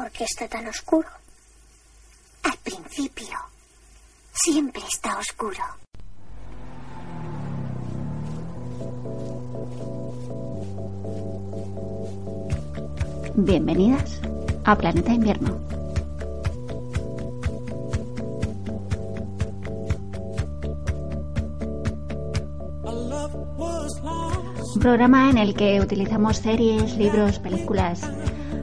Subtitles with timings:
[0.00, 1.10] ¿Por qué está tan oscuro?
[2.44, 3.36] Al principio,
[4.32, 5.62] siempre está oscuro.
[13.34, 14.22] Bienvenidas
[14.64, 15.60] a Planeta Invierno.
[24.74, 28.00] Un programa en el que utilizamos series, libros, películas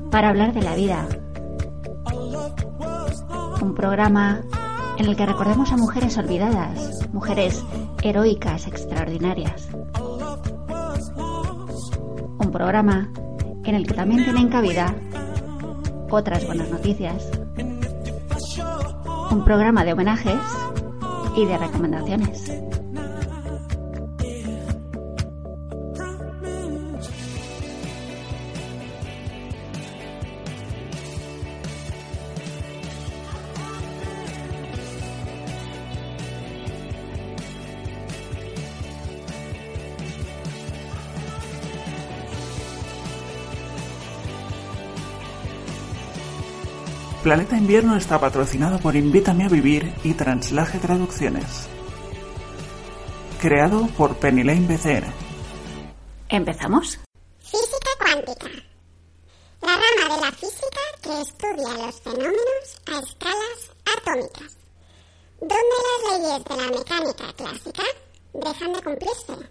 [0.09, 1.07] para hablar de la vida.
[3.61, 4.41] Un programa
[4.97, 7.63] en el que recordemos a mujeres olvidadas, mujeres
[8.01, 9.69] heroicas, extraordinarias.
[12.39, 13.11] Un programa
[13.63, 14.93] en el que también tienen cabida
[16.09, 17.29] otras buenas noticias.
[19.31, 20.39] Un programa de homenajes
[21.35, 22.51] y de recomendaciones.
[47.27, 51.67] Planeta Invierno está patrocinado por Invítame a Vivir y Translaje Traducciones.
[53.41, 55.03] Creado por Penny Lane BCR.
[56.29, 56.97] ¿Empezamos?
[57.39, 58.47] Física cuántica.
[59.61, 64.57] La rama de la física que estudia los fenómenos a escalas atómicas,
[65.41, 67.83] donde las leyes de la mecánica clásica
[68.35, 69.49] dejan de cumplirse.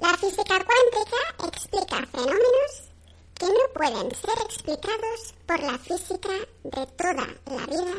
[0.00, 2.93] La física cuántica explica fenómenos
[3.38, 6.30] que no pueden ser explicados por la física
[6.62, 7.94] de toda la vida,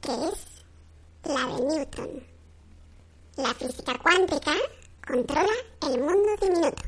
[0.00, 0.64] que es
[1.24, 2.26] la de Newton.
[3.36, 4.54] La física cuántica
[5.06, 6.82] controla el mundo diminuto.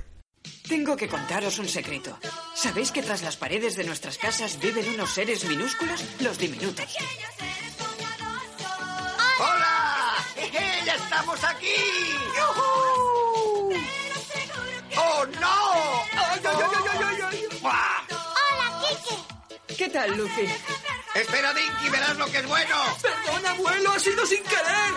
[0.68, 2.18] Tengo que contaros un secreto.
[2.54, 6.02] ¿Sabéis que tras las paredes de nuestras casas viven unos seres minúsculos?
[6.20, 6.96] Los diminutos.
[9.38, 10.16] ¡Hola!
[10.84, 11.74] ¡Ya estamos aquí!
[12.36, 12.73] ¡Yujú!
[19.76, 20.46] ¿Qué tal, Luffy?
[21.14, 22.76] Espera, Dinky, verás lo que es bueno.
[23.02, 24.94] Perdón, abuelo, ha sido sin querer.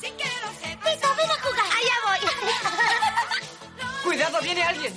[0.00, 1.66] Tito, ven a jugar.
[1.66, 2.18] Allá voy.
[4.04, 4.94] Cuidado, viene alguien.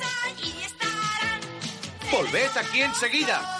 [2.11, 3.57] Volved aquí enseguida.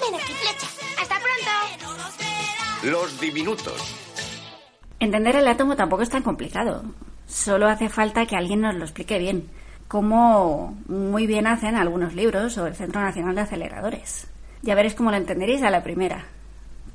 [0.00, 0.66] ven aquí, flecha.
[1.00, 1.50] Hasta pronto.
[2.82, 3.94] Los diminutos.
[4.98, 6.84] Entender el átomo tampoco es tan complicado.
[7.26, 9.50] Solo hace falta que alguien nos lo explique bien,
[9.92, 14.26] como muy bien hacen algunos libros o el Centro Nacional de Aceleradores.
[14.62, 16.24] Ya veréis cómo lo entenderéis a la primera.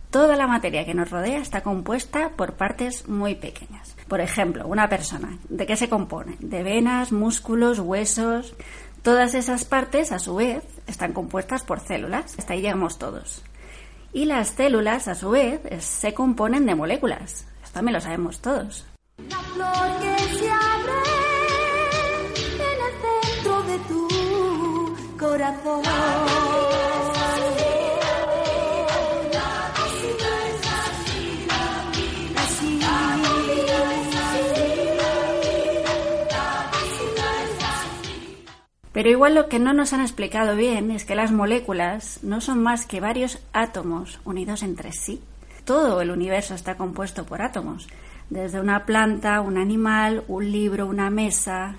[0.09, 3.95] Toda la materia que nos rodea está compuesta por partes muy pequeñas.
[4.07, 6.37] Por ejemplo, una persona, ¿de qué se compone?
[6.39, 8.55] De venas, músculos, huesos.
[9.03, 12.33] Todas esas partes, a su vez, están compuestas por células.
[12.39, 13.43] Hasta ahí llegamos todos.
[14.11, 17.45] Y las células, a su vez, se componen de moléculas.
[17.63, 18.87] Esto también lo sabemos todos.
[19.29, 21.16] La flor que se abre
[38.97, 42.63] Pero igual lo que no nos han explicado bien es que las moléculas no son
[42.63, 45.21] más que varios átomos unidos entre sí.
[45.65, 47.87] Todo el universo está compuesto por átomos,
[48.31, 51.75] desde una planta, un animal, un libro, una mesa,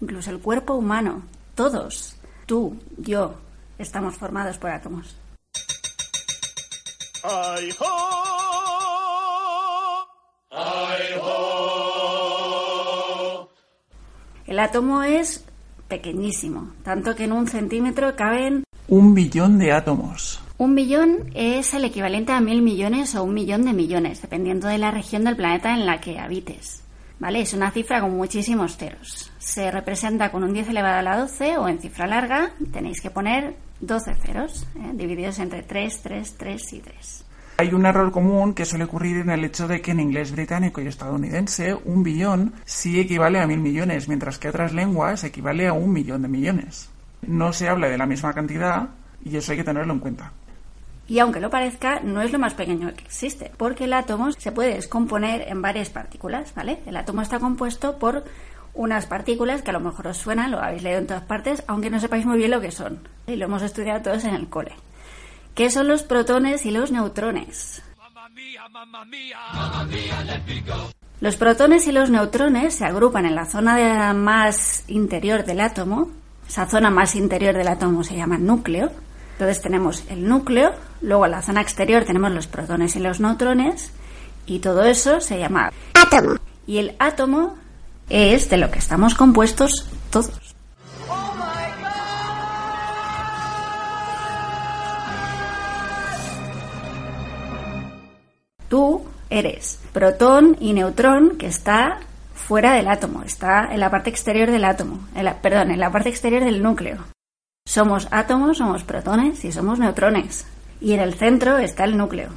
[0.00, 1.24] incluso el cuerpo humano.
[1.54, 2.16] Todos,
[2.52, 3.34] tú, yo,
[3.78, 5.16] estamos formados por átomos.
[7.24, 7.86] ¡Ay, ho!
[10.50, 11.88] ¡Ay, ho!
[14.46, 15.46] El átomo es
[15.88, 20.38] pequeñísimo, tanto que en un centímetro caben Un billón de átomos.
[20.58, 24.76] Un billón es el equivalente a mil millones o un millón de millones, dependiendo de
[24.76, 26.82] la región del planeta en la que habites.
[27.18, 27.40] ¿Vale?
[27.40, 29.32] Es una cifra con muchísimos ceros.
[29.52, 33.10] Se representa con un 10 elevado a la 12 o en cifra larga tenéis que
[33.10, 34.92] poner 12 ceros, ¿eh?
[34.94, 37.24] divididos entre 3, 3, 3 y 3.
[37.58, 40.80] Hay un error común que suele ocurrir en el hecho de que en inglés británico
[40.80, 45.74] y estadounidense un billón sí equivale a mil millones, mientras que otras lenguas equivale a
[45.74, 46.88] un millón de millones.
[47.20, 48.88] No se habla de la misma cantidad
[49.22, 50.32] y eso hay que tenerlo en cuenta.
[51.08, 54.52] Y aunque lo parezca, no es lo más pequeño que existe, porque el átomo se
[54.52, 56.78] puede descomponer en varias partículas, ¿vale?
[56.86, 58.24] El átomo está compuesto por
[58.74, 61.90] unas partículas que a lo mejor os suenan, lo habéis leído en todas partes, aunque
[61.90, 63.00] no sepáis muy bien lo que son.
[63.26, 64.72] Y lo hemos estudiado todos en el cole.
[65.54, 67.82] ¿Qué son los protones y los neutrones?
[71.20, 76.10] Los protones y los neutrones se agrupan en la zona de- más interior del átomo,
[76.48, 78.90] esa zona más interior del átomo se llama núcleo.
[79.32, 83.92] Entonces tenemos el núcleo, luego en la zona exterior tenemos los protones y los neutrones,
[84.46, 86.36] y todo eso se llama Átomo.
[86.66, 87.56] y el átomo
[88.12, 90.54] es de lo que estamos compuestos todos.
[98.68, 102.00] Tú eres protón y neutrón que está
[102.34, 105.00] fuera del átomo, está en la parte exterior del átomo,
[105.40, 106.98] perdón, en la parte exterior del núcleo.
[107.66, 110.46] Somos átomos, somos protones y somos neutrones.
[110.80, 112.30] Y en el centro está el núcleo.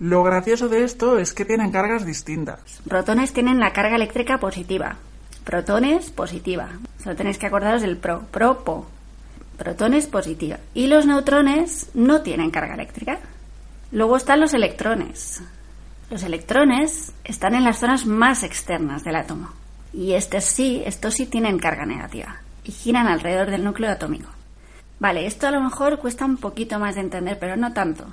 [0.00, 2.80] Lo gracioso de esto es que tienen cargas distintas.
[2.88, 4.96] Protones tienen la carga eléctrica positiva.
[5.44, 6.70] Protones positiva.
[7.02, 8.86] Solo tenéis que acordaros del pro, pro, po.
[9.58, 10.56] Protones positiva.
[10.72, 13.18] Y los neutrones no tienen carga eléctrica.
[13.92, 15.42] Luego están los electrones.
[16.08, 19.50] Los electrones están en las zonas más externas del átomo.
[19.92, 22.40] Y estos sí, estos sí tienen carga negativa.
[22.64, 24.30] Y giran alrededor del núcleo atómico.
[24.98, 28.06] Vale, esto a lo mejor cuesta un poquito más de entender, pero no tanto.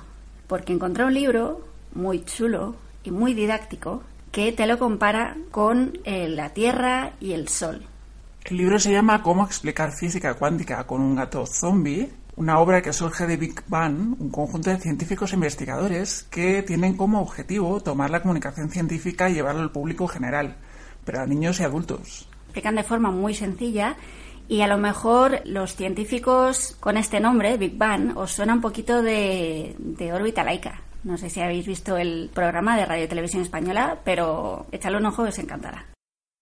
[0.48, 1.67] Porque encontré un libro
[1.98, 4.02] muy chulo y muy didáctico
[4.32, 7.84] que te lo compara con eh, la Tierra y el Sol.
[8.44, 12.92] El libro se llama Cómo explicar física cuántica con un gato zombie, una obra que
[12.92, 18.10] surge de Big Bang, un conjunto de científicos e investigadores que tienen como objetivo tomar
[18.10, 20.56] la comunicación científica y llevarla al público general,
[21.04, 22.28] pero a niños y adultos.
[22.44, 23.96] explican de forma muy sencilla
[24.46, 29.02] y a lo mejor los científicos con este nombre, Big Bang, os suena un poquito
[29.02, 30.80] de, de órbita laica.
[31.04, 35.06] No sé si habéis visto el programa de Radio y Televisión Española, pero échale un
[35.06, 35.86] ojo que os encantará.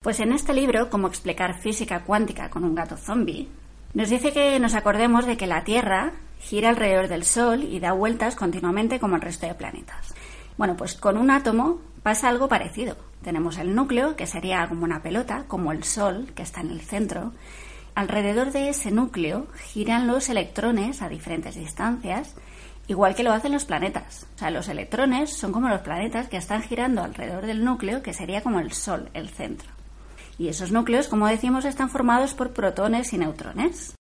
[0.02, 3.48] Pues en este libro, Cómo explicar física cuántica con un gato zombie,
[3.94, 7.92] nos dice que nos acordemos de que la Tierra gira alrededor del Sol y da
[7.92, 10.14] vueltas continuamente como el resto de planetas.
[10.56, 12.96] Bueno, pues con un átomo pasa algo parecido.
[13.22, 16.80] Tenemos el núcleo, que sería como una pelota, como el Sol, que está en el
[16.80, 17.32] centro.
[17.94, 22.36] Alrededor de ese núcleo giran los electrones a diferentes distancias,
[22.88, 24.26] igual que lo hacen los planetas.
[24.34, 28.12] O sea, los electrones son como los planetas que están girando alrededor del núcleo, que
[28.12, 29.68] sería como el Sol, el centro.
[30.38, 33.94] Y esos núcleos, como decimos, están formados por protones y neutrones.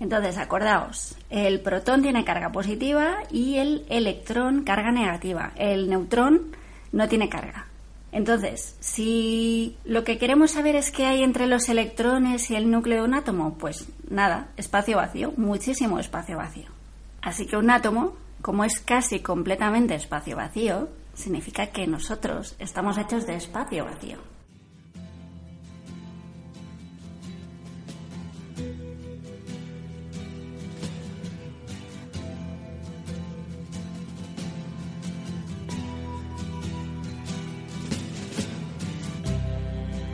[0.00, 5.52] Entonces, acordaos, el protón tiene carga positiva y el electrón carga negativa.
[5.54, 6.56] El neutrón
[6.90, 7.71] no tiene carga.
[8.12, 13.02] Entonces, si lo que queremos saber es qué hay entre los electrones y el núcleo
[13.02, 16.68] de un átomo, pues nada, espacio vacío, muchísimo espacio vacío.
[17.22, 18.12] Así que un átomo,
[18.42, 24.31] como es casi completamente espacio vacío, significa que nosotros estamos hechos de espacio vacío.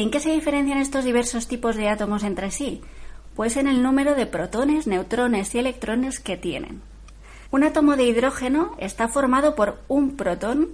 [0.00, 2.80] ¿En qué se diferencian estos diversos tipos de átomos entre sí?
[3.36, 6.80] Pues en el número de protones, neutrones y electrones que tienen.
[7.50, 10.70] Un átomo de hidrógeno está formado por un protón,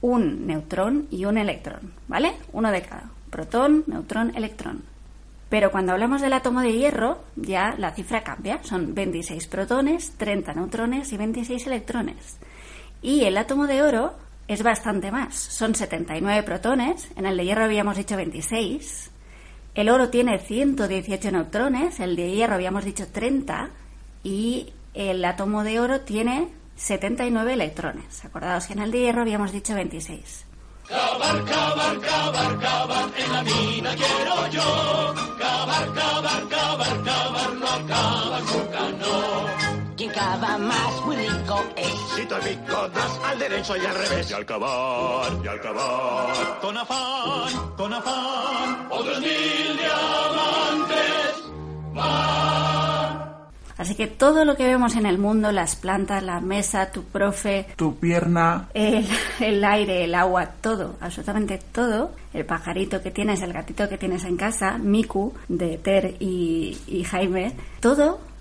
[0.00, 2.32] un neutrón y un electrón, ¿vale?
[2.52, 3.10] Uno de cada.
[3.30, 4.82] Protón, neutrón, electrón.
[5.48, 8.58] Pero cuando hablamos del átomo de hierro, ya la cifra cambia.
[8.64, 12.38] Son 26 protones, 30 neutrones y 26 electrones.
[13.02, 14.14] Y el átomo de oro
[14.48, 15.34] es bastante más.
[15.34, 19.10] Son 79 protones, en el de hierro habíamos dicho 26.
[19.74, 23.70] El oro tiene 118 neutrones, el de hierro habíamos dicho 30
[24.22, 28.24] y el átomo de oro tiene 79 electrones.
[28.24, 30.46] Acordaos que en el de hierro habíamos dicho 26.
[39.96, 41.94] Quien cava más muy rico es.
[42.16, 44.28] Si te pico, das al derecho y al revés.
[44.28, 51.44] Y al cavar, y al cavar, con afán, con afán, otros mil diamantes
[51.94, 53.34] van.
[53.76, 57.66] Así que todo lo que vemos en el mundo, las plantas, la mesa, tu profe,
[57.76, 59.06] Tu pierna, el,
[59.40, 64.24] el aire, el agua, todo, absolutamente todo, el pajarito que tienes, el gatito que tienes
[64.24, 68.33] en casa, Miku, de Ter y, y Jaime, todo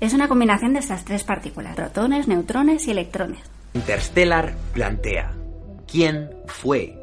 [0.00, 3.40] es una combinación de estas tres partículas, protones, neutrones y electrones.
[3.74, 5.36] Interstellar plantea,
[5.86, 6.96] ¿quién fue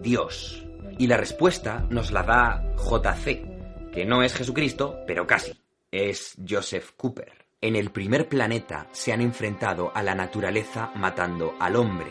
[0.00, 0.64] Dios?
[0.96, 5.52] Y la respuesta nos la da JC, que no es Jesucristo, pero casi.
[5.90, 7.32] Es Joseph Cooper.
[7.60, 12.10] En el primer planeta se han enfrentado a la naturaleza matando al hombre.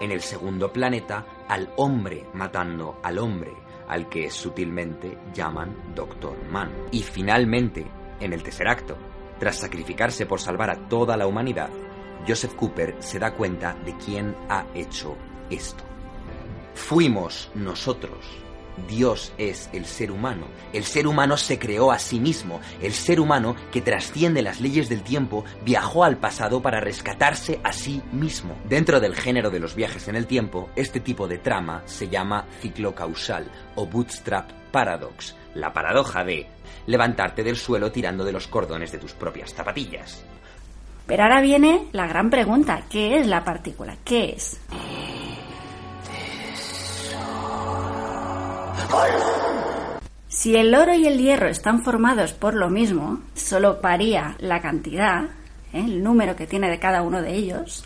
[0.00, 3.52] En el segundo planeta, al hombre matando al hombre,
[3.88, 6.70] al que sutilmente llaman Doctor Man.
[6.92, 7.86] Y finalmente,
[8.20, 8.96] en el tercer acto,
[9.40, 11.70] tras sacrificarse por salvar a toda la humanidad,
[12.28, 15.16] Joseph Cooper se da cuenta de quién ha hecho
[15.48, 15.82] esto.
[16.74, 18.18] Fuimos nosotros.
[18.88, 20.46] Dios es el ser humano.
[20.72, 22.60] El ser humano se creó a sí mismo.
[22.80, 27.72] El ser humano que trasciende las leyes del tiempo viajó al pasado para rescatarse a
[27.72, 28.56] sí mismo.
[28.68, 32.46] Dentro del género de los viajes en el tiempo, este tipo de trama se llama
[32.60, 36.46] ciclo causal o bootstrap paradox, la paradoja de
[36.86, 40.24] levantarte del suelo tirando de los cordones de tus propias zapatillas.
[41.06, 43.96] Pero ahora viene la gran pregunta, ¿qué es la partícula?
[44.04, 44.60] ¿Qué es?
[50.28, 55.24] Si el oro y el hierro están formados por lo mismo, solo varía la cantidad,
[55.72, 55.84] ¿eh?
[55.84, 57.84] el número que tiene de cada uno de ellos,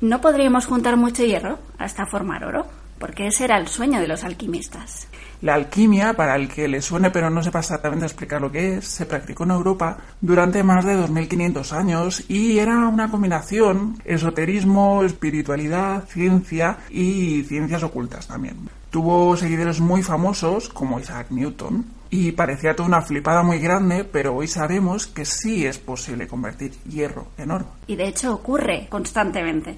[0.00, 2.66] no podríamos juntar mucho hierro hasta formar oro,
[2.98, 5.08] porque ese era el sueño de los alquimistas.
[5.42, 8.86] La alquimia, para el que le suene pero no sepa exactamente explicar lo que es,
[8.86, 16.04] se practicó en Europa durante más de 2500 años y era una combinación esoterismo, espiritualidad,
[16.08, 18.68] ciencia y ciencias ocultas también.
[18.90, 24.34] Tuvo seguidores muy famosos como Isaac Newton y parecía toda una flipada muy grande, pero
[24.34, 27.66] hoy sabemos que sí es posible convertir hierro en oro.
[27.86, 29.76] Y de hecho ocurre constantemente.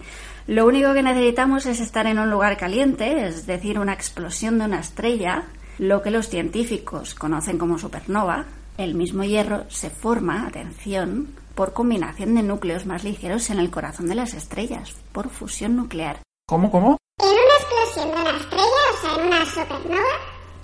[0.49, 4.65] Lo único que necesitamos es estar en un lugar caliente, es decir, una explosión de
[4.65, 5.43] una estrella,
[5.77, 8.47] lo que los científicos conocen como supernova.
[8.79, 14.09] El mismo hierro se forma, atención, por combinación de núcleos más ligeros en el corazón
[14.09, 16.23] de las estrellas, por fusión nuclear.
[16.47, 16.97] ¿Cómo, cómo?
[17.21, 20.15] En una explosión de una estrella, o sea, en una supernova,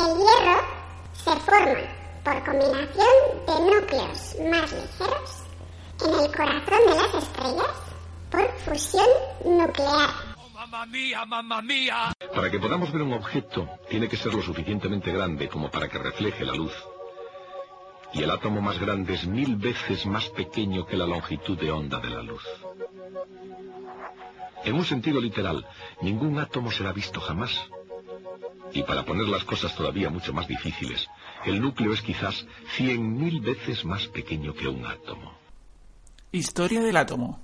[0.01, 0.61] el hierro
[1.13, 1.79] se forma
[2.25, 3.15] por combinación
[3.47, 5.43] de núcleos más ligeros
[6.07, 7.84] en el corazón de las estrellas
[8.35, 9.07] por fusión
[9.45, 10.11] nuclear.
[10.53, 12.13] ¡Mamma mía, mamma mía!
[12.35, 15.99] Para que podamos ver un objeto, tiene que ser lo suficientemente grande como para que
[15.99, 16.73] refleje la luz.
[18.13, 22.01] Y el átomo más grande es mil veces más pequeño que la longitud de onda
[22.01, 22.45] de la luz.
[24.65, 25.67] En un sentido literal,
[26.01, 27.53] ningún átomo será visto jamás.
[28.73, 31.09] Y para poner las cosas todavía mucho más difíciles,
[31.45, 35.35] el núcleo es quizás cien mil veces más pequeño que un átomo.
[36.33, 37.44] Historia del átomo.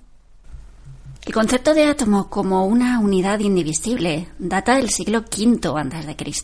[1.27, 6.35] El concepto de átomo como una unidad indivisible data del siglo V a.C.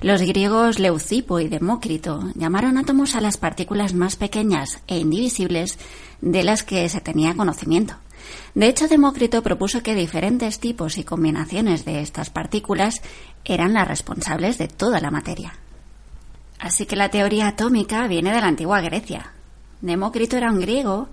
[0.00, 5.78] Los griegos Leucipo y Demócrito llamaron átomos a las partículas más pequeñas e indivisibles
[6.22, 7.94] de las que se tenía conocimiento.
[8.54, 13.02] De hecho, Demócrito propuso que diferentes tipos y combinaciones de estas partículas
[13.44, 15.52] eran las responsables de toda la materia.
[16.58, 19.32] Así que la teoría atómica viene de la antigua Grecia.
[19.82, 21.08] Demócrito era un griego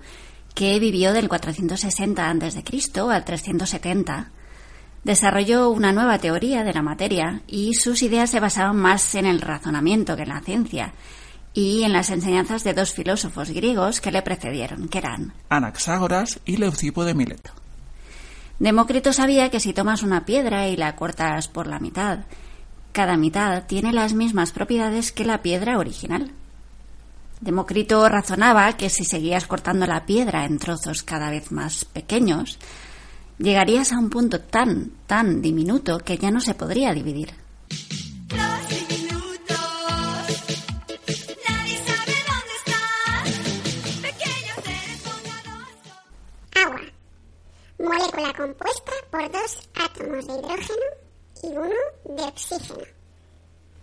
[0.54, 2.62] que vivió del 460 a.C.
[3.10, 4.30] al 370.
[5.04, 9.40] Desarrolló una nueva teoría de la materia y sus ideas se basaban más en el
[9.40, 10.92] razonamiento que en la ciencia
[11.54, 16.58] y en las enseñanzas de dos filósofos griegos que le precedieron, que eran Anaxágoras y
[16.58, 17.50] Leucipo de Mileto.
[18.58, 22.20] Demócrito sabía que si tomas una piedra y la cortas por la mitad,
[22.92, 26.32] cada mitad tiene las mismas propiedades que la piedra original.
[27.40, 32.58] Demócrito razonaba que si seguías cortando la piedra en trozos cada vez más pequeños,
[33.38, 37.32] llegarías a un punto tan, tan diminuto que ya no se podría dividir.
[46.54, 46.80] Agua.
[47.78, 50.86] Molécula compuesta por dos átomos de hidrógeno
[51.42, 52.84] y uno de oxígeno.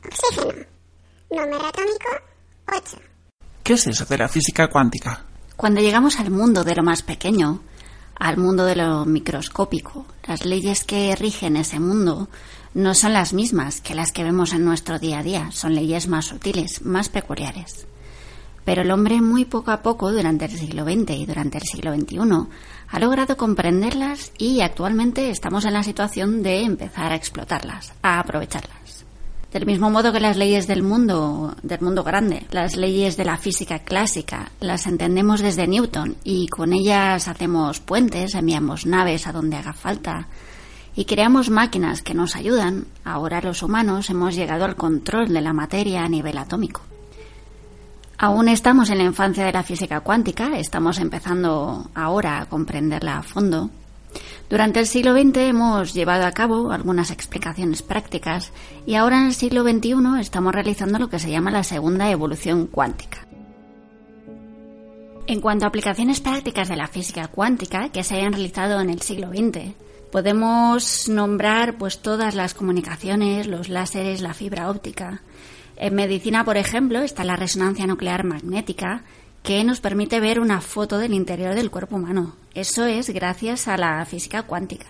[0.06, 0.66] Oxígeno.
[1.32, 2.10] Número atómico
[2.72, 3.17] 8.
[3.68, 5.26] ¿Qué es eso de la física cuántica?
[5.58, 7.60] Cuando llegamos al mundo de lo más pequeño,
[8.16, 12.30] al mundo de lo microscópico, las leyes que rigen ese mundo
[12.74, 16.08] no son las mismas que las que vemos en nuestro día a día, son leyes
[16.08, 17.88] más sutiles, más peculiares.
[18.64, 21.94] Pero el hombre muy poco a poco durante el siglo XX y durante el siglo
[21.94, 22.20] XXI
[22.88, 28.77] ha logrado comprenderlas y actualmente estamos en la situación de empezar a explotarlas, a aprovecharlas.
[29.58, 33.38] Del mismo modo que las leyes del mundo, del mundo grande, las leyes de la
[33.38, 39.58] física clásica, las entendemos desde Newton y con ellas hacemos puentes, enviamos naves a donde
[39.58, 40.28] haga falta
[40.96, 45.54] y creamos máquinas que nos ayudan, ahora los humanos hemos llegado al control de la
[45.54, 46.82] materia a nivel atómico.
[48.20, 53.24] Aún estamos en la infancia de la física cuántica, estamos empezando ahora a comprenderla a
[53.24, 53.72] fondo.
[54.50, 58.54] Durante el siglo XX hemos llevado a cabo algunas explicaciones prácticas
[58.86, 62.68] y ahora en el siglo XXI estamos realizando lo que se llama la segunda evolución
[62.68, 63.28] cuántica.
[65.28, 69.02] En cuanto a aplicaciones prácticas de la física cuántica que se hayan realizado en el
[69.02, 69.76] siglo XX,
[70.14, 75.22] podemos nombrar pues todas las comunicaciones, los láseres, la fibra óptica,
[75.80, 79.04] en medicina, por ejemplo, está la resonancia nuclear magnética,
[79.44, 82.36] que nos permite ver una foto del interior del cuerpo humano.
[82.54, 84.88] Eso es gracias a la física cuántica.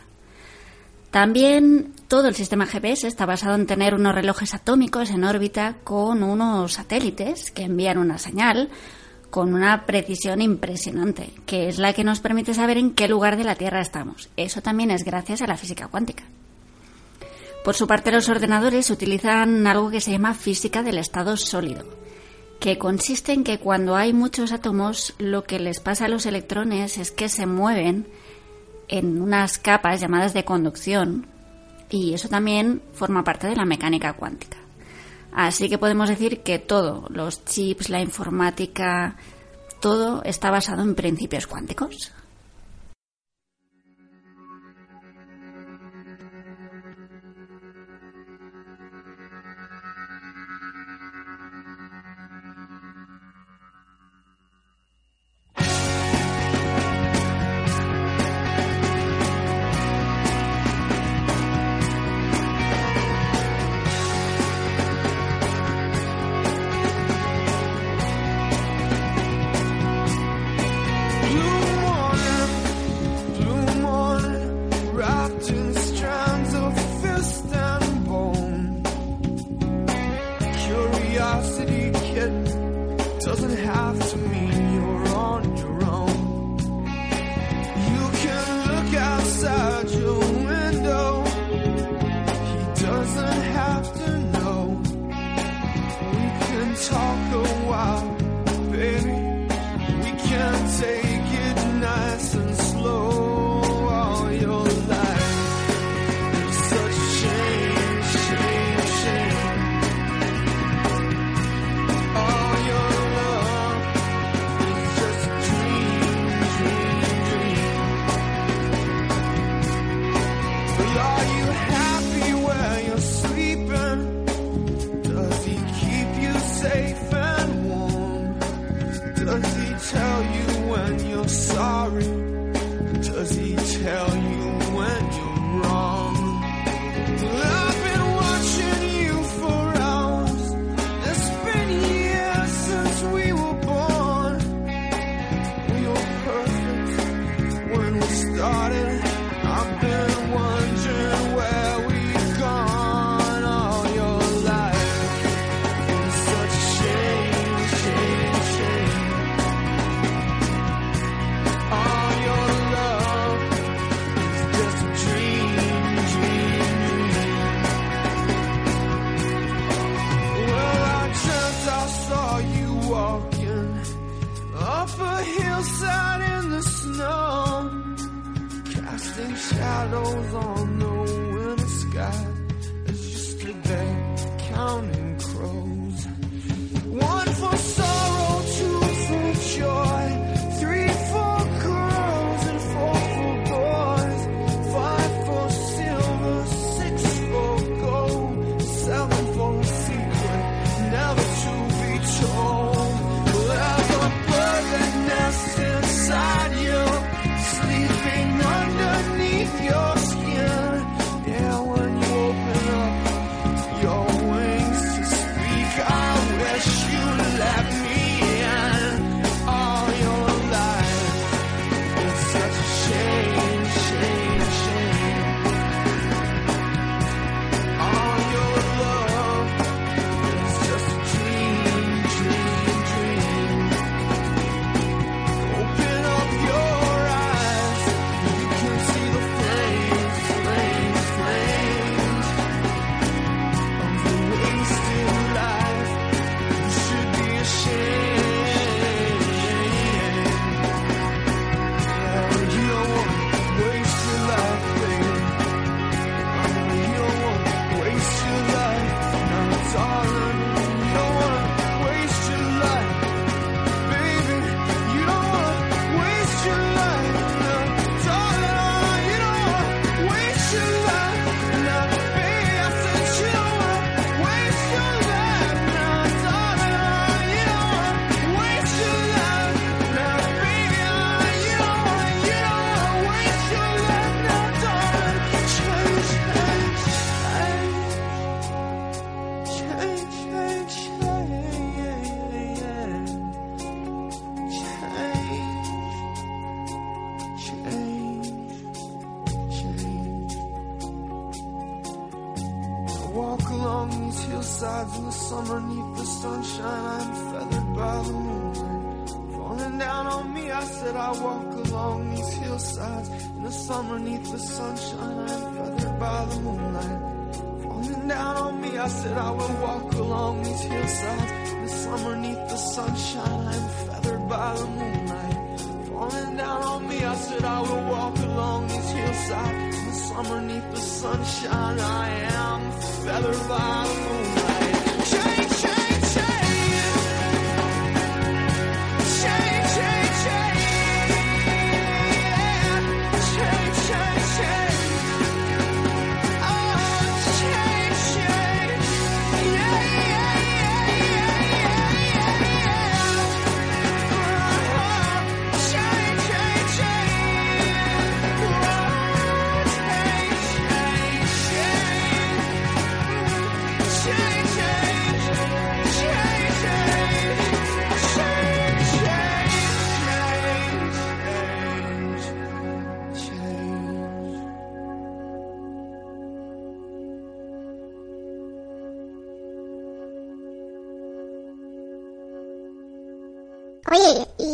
[1.11, 6.21] También todo el sistema GPS está basado en tener unos relojes atómicos en órbita con
[6.21, 8.69] unos satélites que envían una señal
[9.29, 13.43] con una precisión impresionante, que es la que nos permite saber en qué lugar de
[13.43, 14.29] la Tierra estamos.
[14.37, 16.23] Eso también es gracias a la física cuántica.
[17.63, 21.83] Por su parte, los ordenadores utilizan algo que se llama física del estado sólido,
[22.59, 26.97] que consiste en que cuando hay muchos átomos, lo que les pasa a los electrones
[26.97, 28.07] es que se mueven
[28.87, 31.27] en unas capas llamadas de conducción,
[31.89, 34.57] y eso también forma parte de la mecánica cuántica.
[35.31, 39.17] Así que podemos decir que todo, los chips, la informática,
[39.79, 42.11] todo está basado en principios cuánticos.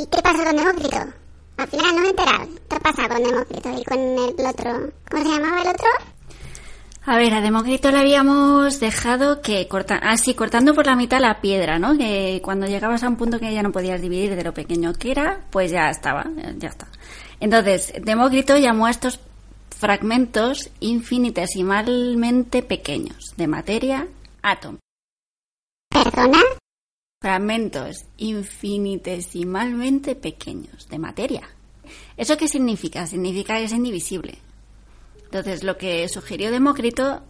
[0.03, 0.97] ¿Y qué pasa con Demócrito?
[1.57, 2.47] Al final no me he enterado.
[2.69, 4.91] ¿Qué pasa con Demócrito y con el otro?
[5.09, 5.87] ¿Cómo se llamaba el otro?
[7.05, 11.41] A ver, a Demócrito le habíamos dejado que corta, así cortando por la mitad la
[11.41, 11.97] piedra, ¿no?
[11.97, 15.11] Que cuando llegabas a un punto que ya no podías dividir de lo pequeño que
[15.11, 16.25] era, pues ya estaba,
[16.57, 16.87] ya está.
[17.39, 19.19] Entonces, Demócrito llamó a estos
[19.77, 24.07] fragmentos infinitesimalmente pequeños de materia
[24.41, 24.79] átomos.
[25.89, 26.39] ¿Perdona?
[27.23, 31.43] Fragmentos infinitesimalmente pequeños de materia.
[32.17, 33.07] ¿Eso qué significa?
[33.07, 34.39] Significa que es indivisible.
[35.23, 37.23] Entonces, lo que sugirió Demócrito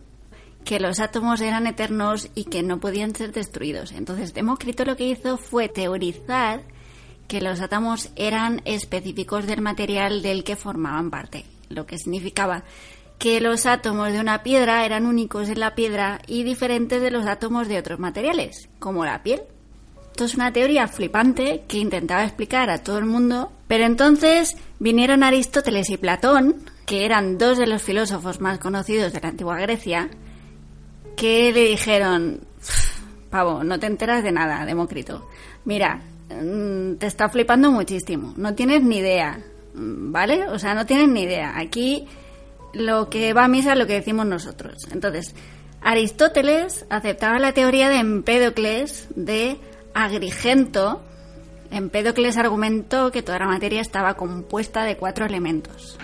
[0.66, 3.92] que los átomos eran eternos y que no podían ser destruidos.
[3.92, 6.64] Entonces, Demócrito lo que hizo fue teorizar
[7.28, 12.64] que los átomos eran específicos del material del que formaban parte, lo que significaba
[13.20, 17.28] que los átomos de una piedra eran únicos en la piedra y diferentes de los
[17.28, 19.44] átomos de otros materiales, como la piel.
[20.13, 25.23] Esto es una teoría flipante que intentaba explicar a todo el mundo, pero entonces vinieron
[25.23, 30.12] Aristóteles y Platón, que eran dos de los filósofos más conocidos de la antigua Grecia,
[31.17, 32.41] que le dijeron,
[33.32, 35.28] pavo, no te enteras de nada, Demócrito.
[35.65, 39.39] Mira, mm, te está flipando muchísimo, no tienes ni idea,
[39.73, 40.47] mm, ¿vale?
[40.49, 41.58] O sea, no tienes ni idea.
[41.58, 42.06] Aquí
[42.73, 44.76] lo que va a misa es lo que decimos nosotros.
[44.91, 45.34] Entonces,
[45.82, 49.58] Aristóteles aceptaba la teoría de Empédocles de
[49.94, 51.02] Agrigento.
[51.72, 55.98] Empédocles argumentó que toda la materia estaba compuesta de cuatro elementos.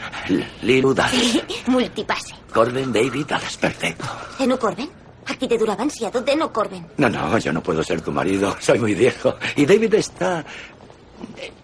[0.63, 1.39] Lilu Dallas.
[1.67, 2.35] Multipase.
[2.51, 3.57] Corbin, David, Dallas.
[3.57, 4.05] Perfecto.
[4.37, 4.89] Zeno Corben?
[5.27, 6.87] Aquí te dura ansiado Deno Corben.
[6.97, 8.55] No, no, yo no puedo ser tu marido.
[8.59, 9.35] Soy muy viejo.
[9.55, 10.43] Y David está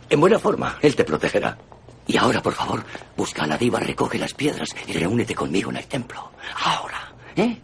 [0.07, 0.77] en buena forma.
[0.81, 1.57] Él te protegerá.
[2.05, 2.83] Y ahora, por favor,
[3.17, 6.29] busca a la diva, recoge las piedras y reúnete conmigo en el templo.
[6.63, 7.59] Ahora, ¿eh?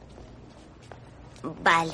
[1.64, 1.94] Vale.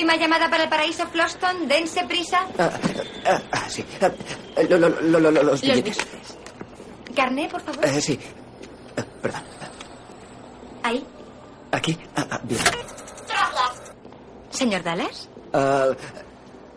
[0.00, 1.68] Última llamada para el paraíso Floston.
[1.68, 2.46] Dense prisa.
[2.58, 2.70] Ah,
[3.26, 3.84] ah, ah, sí.
[4.00, 4.10] Ah,
[4.66, 5.98] lo- lo- lo- lo- lo- los billetes.
[7.14, 7.84] Carné, por favor.
[7.84, 8.18] Eh, sí.
[9.20, 9.42] Perdón.
[10.82, 11.04] Ahí.
[11.70, 11.98] Aquí.
[12.44, 12.60] Bien.
[14.48, 15.28] Señor Dallas,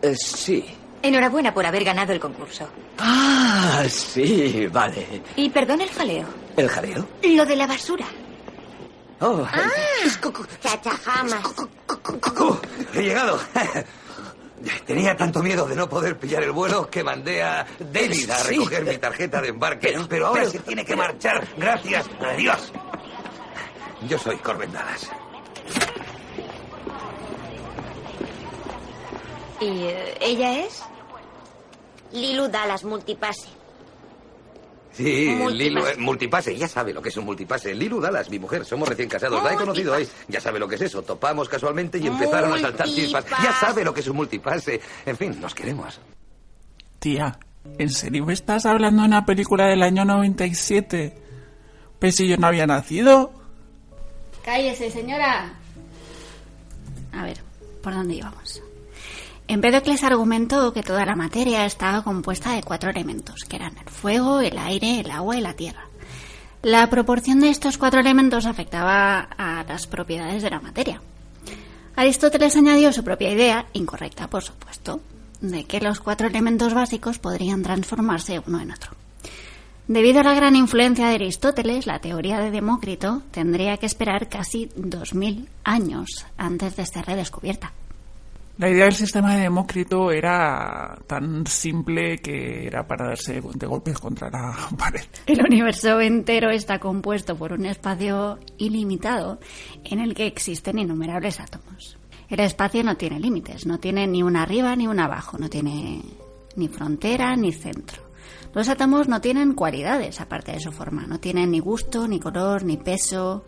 [0.02, 0.62] eh, sí.
[1.02, 2.68] enhorabuena por haber ganado el concurso.
[2.98, 5.22] Ah, sí, vale.
[5.36, 6.26] Y perdón el jaleo.
[6.58, 7.08] ¿El jaleo?
[7.22, 8.04] Lo de la basura.
[9.20, 9.70] Oh, Ah,
[10.60, 11.42] chachajamas.
[12.94, 13.38] He llegado.
[14.86, 18.56] Tenía tanto miedo de no poder pillar el vuelo que mandé a David a Sí.
[18.56, 19.96] recoger mi tarjeta de embarque.
[20.08, 21.46] Pero, ahora pero- se tiene que marchar.
[21.56, 22.06] Gracias.
[22.20, 22.72] Adiós.
[24.08, 25.08] Yo soy Corbin Dallas.
[29.60, 30.82] ¿Y eh, ella es?
[32.12, 33.48] Lilu Dallas, multipase.
[34.96, 35.36] Sí.
[35.50, 37.74] Lilu, eh, multipase, ya sabe lo que es un multipase.
[37.74, 40.08] Lilu Dallas, mi mujer, somos recién casados, la he conocido hoy.
[40.28, 43.24] Ya sabe lo que es eso, topamos casualmente y empezaron a saltar chispas.
[43.42, 44.80] Ya sabe lo que es un multipase.
[45.04, 46.00] En fin, nos queremos.
[47.00, 47.38] Tía,
[47.78, 51.18] ¿en serio me estás hablando de una película del año 97?
[51.98, 53.32] Pues si yo no había nacido.
[54.44, 55.52] Cállese, señora.
[57.12, 57.38] A ver,
[57.82, 58.63] ¿por dónde íbamos?
[59.46, 64.40] Empédocles argumentó que toda la materia estaba compuesta de cuatro elementos, que eran el fuego,
[64.40, 65.86] el aire, el agua y la tierra.
[66.62, 71.02] La proporción de estos cuatro elementos afectaba a las propiedades de la materia.
[71.94, 75.00] Aristóteles añadió su propia idea, incorrecta por supuesto,
[75.42, 78.92] de que los cuatro elementos básicos podrían transformarse uno en otro.
[79.86, 84.70] Debido a la gran influencia de Aristóteles, la teoría de Demócrito tendría que esperar casi
[84.74, 87.74] 2000 años antes de ser redescubierta.
[88.56, 93.98] La idea del sistema de Demócrito era tan simple que era para darse de golpes
[93.98, 95.02] contra la pared.
[95.26, 99.40] El universo entero está compuesto por un espacio ilimitado
[99.82, 101.98] en el que existen innumerables átomos.
[102.28, 106.02] El espacio no tiene límites, no tiene ni un arriba ni un abajo, no tiene
[106.54, 108.04] ni frontera ni centro.
[108.54, 112.62] Los átomos no tienen cualidades aparte de su forma, no tienen ni gusto, ni color,
[112.62, 113.44] ni peso.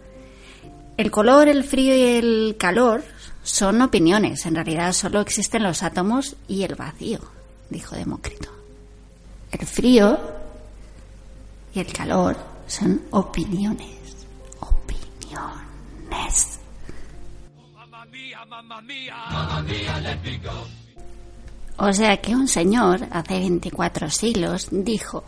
[0.96, 3.04] El color, el frío y el calor
[3.46, 7.20] son opiniones, en realidad solo existen los átomos y el vacío,
[7.70, 8.50] dijo Demócrito.
[9.52, 10.18] El frío
[11.72, 14.26] y el calor son opiniones.
[14.58, 16.58] Opiniones.
[21.76, 25.22] O sea que un señor hace 24 siglos dijo,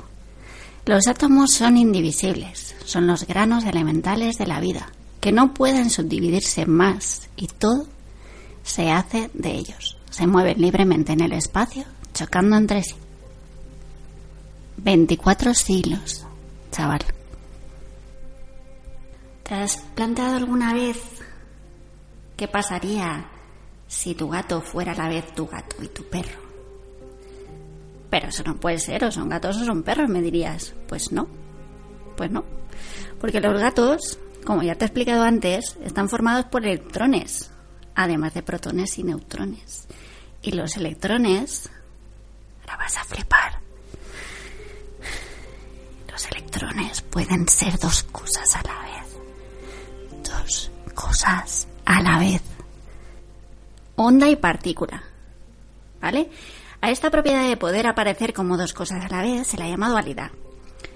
[0.87, 6.67] los átomos son indivisibles, son los granos elementales de la vida, que no pueden subdividirse
[6.67, 7.87] más y todo
[8.69, 9.99] se hace de ellos.
[10.11, 12.95] Se mueven libremente en el espacio, chocando entre sí.
[14.79, 16.27] 24 siglos,
[16.71, 17.01] chaval.
[19.43, 20.99] ¿Te has planteado alguna vez
[22.37, 23.27] qué pasaría
[23.89, 26.39] si tu gato fuera a la vez tu gato y tu perro.
[28.11, 30.75] Pero eso no puede ser, o son gatos o son perros, me dirías.
[30.87, 31.27] Pues no,
[32.17, 32.45] pues no.
[33.21, 37.51] Porque los gatos, como ya te he explicado antes, están formados por electrones,
[37.99, 39.89] además de protones y neutrones.
[40.41, 41.69] Y los electrones,
[42.61, 43.59] ahora vas a flipar,
[46.09, 50.23] los electrones pueden ser dos cosas a la vez.
[50.23, 52.43] Dos cosas a la vez.
[53.97, 55.03] Onda y partícula.
[56.01, 56.31] ¿Vale?
[56.81, 59.91] A esta propiedad de poder aparecer como dos cosas a la vez se la llama
[59.91, 60.31] dualidad.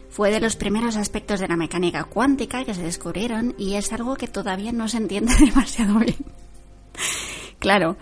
[0.08, 4.14] Fue de los primeros aspectos de la mecánica cuántica que se descubrieron y es algo
[4.14, 6.31] que todavía no se entiende demasiado bien.
[7.62, 7.96] Claro,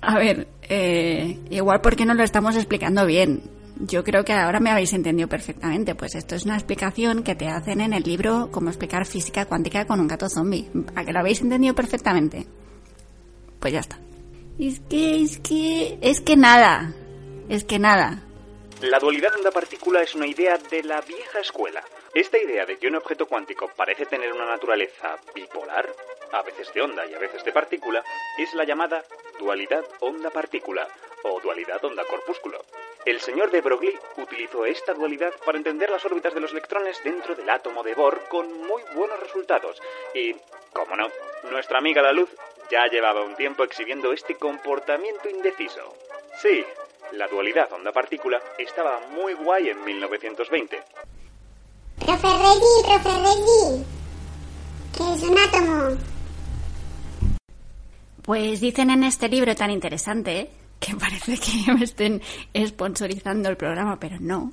[0.00, 3.42] a ver, eh, igual porque no lo estamos explicando bien.
[3.80, 5.96] Yo creo que ahora me habéis entendido perfectamente.
[5.96, 9.84] Pues esto es una explicación que te hacen en el libro Cómo explicar física cuántica
[9.84, 10.70] con un gato zombie.
[10.94, 12.46] ¿A que lo habéis entendido perfectamente?
[13.58, 13.98] Pues ya está.
[14.60, 16.92] Es que, es que, es que nada.
[17.48, 18.22] Es que nada.
[18.80, 21.82] La dualidad onda-partícula es una idea de la vieja escuela.
[22.14, 25.88] Esta idea de que un objeto cuántico parece tener una naturaleza bipolar,
[26.34, 28.04] a veces de onda y a veces de partícula,
[28.38, 29.04] es la llamada
[29.38, 30.88] dualidad onda-partícula
[31.22, 32.64] o dualidad onda-corpúsculo.
[33.04, 37.34] El señor de Broglie utilizó esta dualidad para entender las órbitas de los electrones dentro
[37.34, 39.80] del átomo de Bohr con muy buenos resultados.
[40.14, 40.34] Y,
[40.72, 41.08] como no,
[41.50, 42.30] nuestra amiga la luz
[42.70, 45.94] ya llevaba un tiempo exhibiendo este comportamiento indeciso.
[46.40, 46.64] Sí,
[47.12, 50.82] la dualidad onda-partícula estaba muy guay en 1920.
[52.04, 53.84] Profe Reggie, profe Reggie.
[54.96, 56.13] ¿Qué es un átomo?
[58.24, 62.22] Pues dicen en este libro tan interesante, que parece que me estén
[62.66, 64.52] sponsorizando el programa, pero no.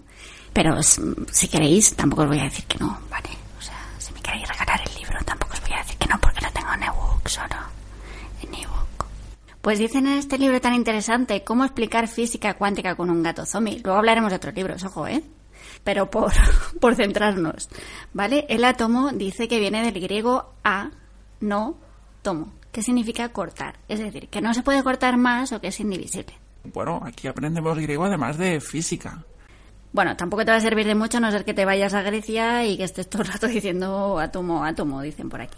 [0.51, 3.29] Pero si queréis, tampoco os voy a decir que no, ¿vale?
[3.57, 6.19] O sea, si me queréis regalar el libro, tampoco os voy a decir que no,
[6.19, 7.55] porque lo tengo en ebook solo.
[8.41, 9.05] En ebook.
[9.61, 13.79] Pues dicen en este libro tan interesante cómo explicar física cuántica con un gato zombie.
[13.81, 15.23] Luego hablaremos de otros libros, ojo, ¿eh?
[15.85, 16.33] Pero por,
[16.81, 17.69] por centrarnos,
[18.11, 18.45] ¿vale?
[18.49, 20.89] El átomo dice que viene del griego a,
[21.39, 21.77] no,
[22.21, 23.75] tomo, que significa cortar.
[23.87, 26.33] Es decir, que no se puede cortar más o que es indivisible.
[26.63, 29.23] Bueno, aquí aprendemos griego además de física.
[29.93, 32.01] Bueno, tampoco te va a servir de mucho a no ser que te vayas a
[32.01, 35.57] Grecia y que estés todo el rato diciendo átomo, átomo, dicen por aquí.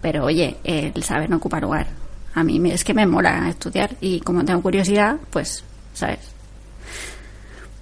[0.00, 1.86] Pero oye, el saber no ocupa lugar.
[2.34, 6.32] A mí es que me mola estudiar y como tengo curiosidad, pues, ¿sabes?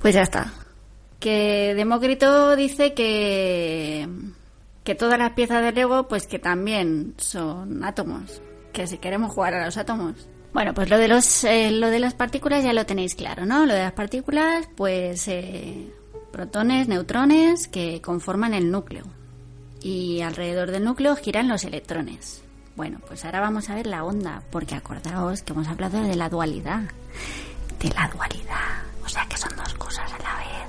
[0.00, 0.52] Pues ya está.
[1.18, 4.08] Que Demócrito dice que,
[4.84, 8.42] que todas las piezas del Lego, pues que también son átomos.
[8.72, 10.28] Que si queremos jugar a los átomos.
[10.52, 13.64] Bueno, pues lo de los eh, lo de las partículas ya lo tenéis claro, ¿no?
[13.64, 15.90] Lo de las partículas, pues eh,
[16.30, 19.04] protones, neutrones que conforman el núcleo.
[19.80, 22.42] Y alrededor del núcleo giran los electrones.
[22.76, 26.28] Bueno, pues ahora vamos a ver la onda, porque acordaos que hemos hablado de la
[26.28, 26.82] dualidad.
[27.78, 28.82] De la dualidad.
[29.04, 30.68] O sea que son dos cosas a la vez.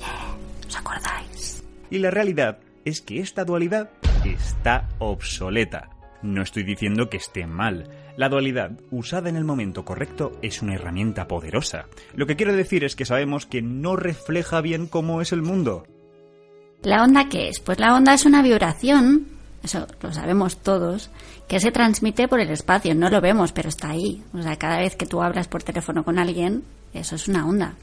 [0.00, 0.66] ¿Eh?
[0.68, 1.62] ¿Os acordáis?
[1.90, 3.90] Y la realidad es que esta dualidad
[4.24, 5.90] está obsoleta.
[6.24, 7.86] No estoy diciendo que esté mal.
[8.16, 11.84] La dualidad, usada en el momento correcto, es una herramienta poderosa.
[12.14, 15.86] Lo que quiero decir es que sabemos que no refleja bien cómo es el mundo.
[16.82, 17.60] ¿La onda qué es?
[17.60, 19.26] Pues la onda es una vibración,
[19.62, 21.10] eso lo sabemos todos,
[21.46, 22.94] que se transmite por el espacio.
[22.94, 24.24] No lo vemos, pero está ahí.
[24.32, 27.74] O sea, cada vez que tú hablas por teléfono con alguien, eso es una onda.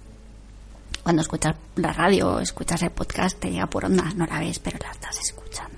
[1.04, 4.12] Cuando escuchas la radio o escuchas el podcast, te llega por onda.
[4.16, 5.71] No la ves, pero la estás escuchando.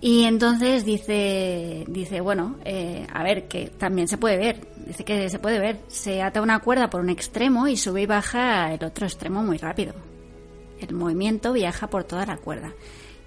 [0.00, 4.68] Y entonces dice, dice bueno, eh, a ver, que también se puede ver.
[4.86, 5.80] Dice que se puede ver.
[5.88, 9.58] Se ata una cuerda por un extremo y sube y baja el otro extremo muy
[9.58, 9.94] rápido.
[10.80, 12.72] El movimiento viaja por toda la cuerda.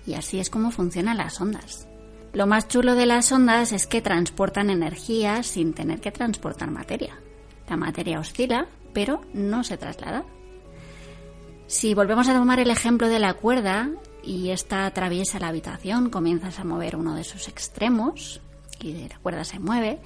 [0.06, 1.88] Y así es como funcionan las ondas.
[2.34, 7.20] Lo más chulo de las ondas es que transportan energía sin tener que transportar materia.
[7.68, 10.24] La materia oscila, pero no se traslada.
[11.68, 13.90] Si volvemos a tomar el ejemplo de la cuerda
[14.24, 18.42] y esta atraviesa la habitación, comienzas a mover uno de sus extremos
[18.80, 20.00] y la cuerda se mueve,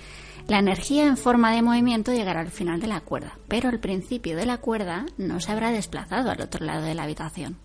[0.48, 4.36] la energía en forma de movimiento llegará al final de la cuerda, pero el principio
[4.36, 7.58] de la cuerda no se habrá desplazado al otro lado de la habitación.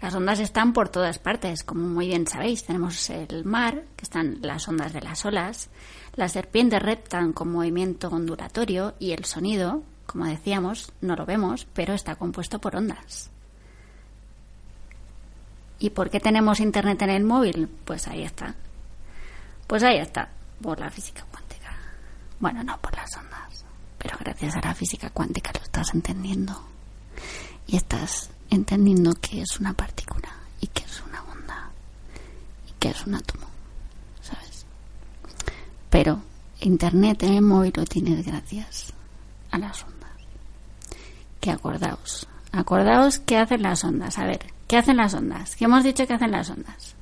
[0.00, 2.64] Las ondas están por todas partes, como muy bien sabéis.
[2.64, 5.68] Tenemos el mar, que están las ondas de las olas,
[6.14, 11.92] las serpientes reptan con movimiento ondulatorio y el sonido, como decíamos, no lo vemos, pero
[11.92, 13.30] está compuesto por ondas.
[15.80, 17.68] ¿Y por qué tenemos internet en el móvil?
[17.84, 18.54] Pues ahí está.
[19.66, 20.28] Pues ahí está,
[20.62, 21.74] por la física cuántica.
[22.38, 23.64] Bueno, no por las ondas,
[23.98, 26.62] pero gracias a la física cuántica lo estás entendiendo.
[27.66, 30.28] Y estás entendiendo qué es una partícula
[30.60, 31.70] y qué es una onda
[32.68, 33.46] y qué es un átomo,
[34.20, 34.66] ¿sabes?
[35.88, 36.20] Pero
[36.60, 38.92] Internet en el móvil lo tienes gracias
[39.50, 40.10] a las ondas.
[41.40, 44.18] Que acordaos, acordaos qué hacen las ondas.
[44.18, 45.56] A ver, ¿qué hacen las ondas?
[45.56, 46.94] ¿Qué hemos dicho que hacen las ondas?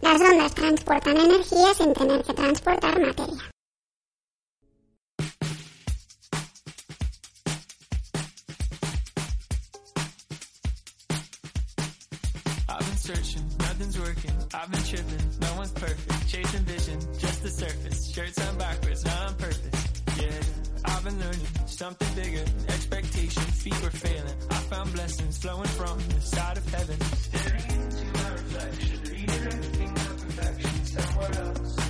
[0.00, 3.42] Las ondas transportan energía sin tener que transportar materia.
[12.68, 14.30] I've been searching, nothing's working.
[14.54, 16.28] I've been tripping, no one's perfect.
[16.28, 18.12] Chasing vision, just the surface.
[18.14, 19.58] Shirts on backwards, not on purpose.
[20.20, 20.53] Yeah,
[20.84, 22.44] I've been learning something bigger.
[22.68, 24.36] Expectations, feet were failing.
[24.50, 27.00] I found blessings flowing from the side of heaven.
[27.00, 31.83] Staring into my reflection, redirecting my perfection somewhere else.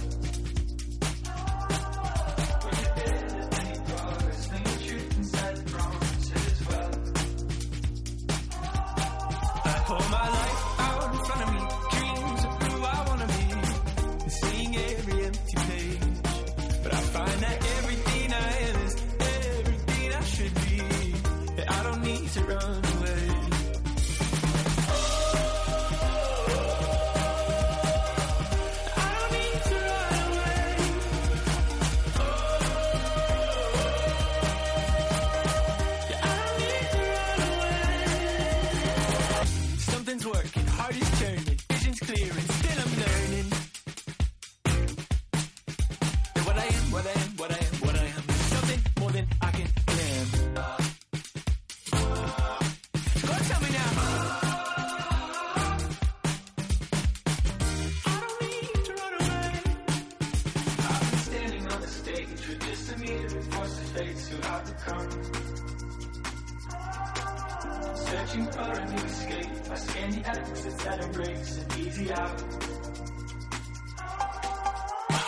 [70.35, 72.43] mathematics, it's breaks easy out.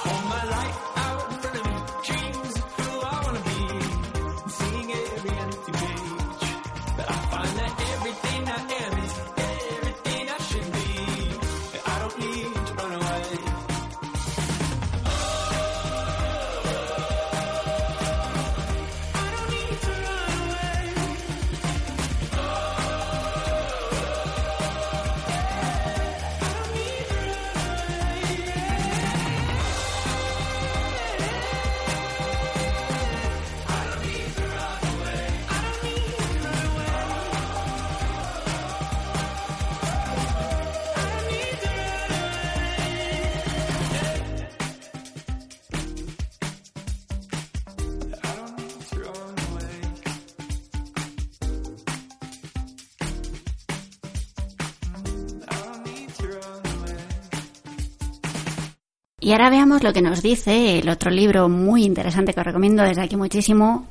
[0.07, 0.86] All my life
[59.37, 63.03] ahora veamos lo que nos dice el otro libro muy interesante que os recomiendo desde
[63.03, 63.87] aquí muchísimo.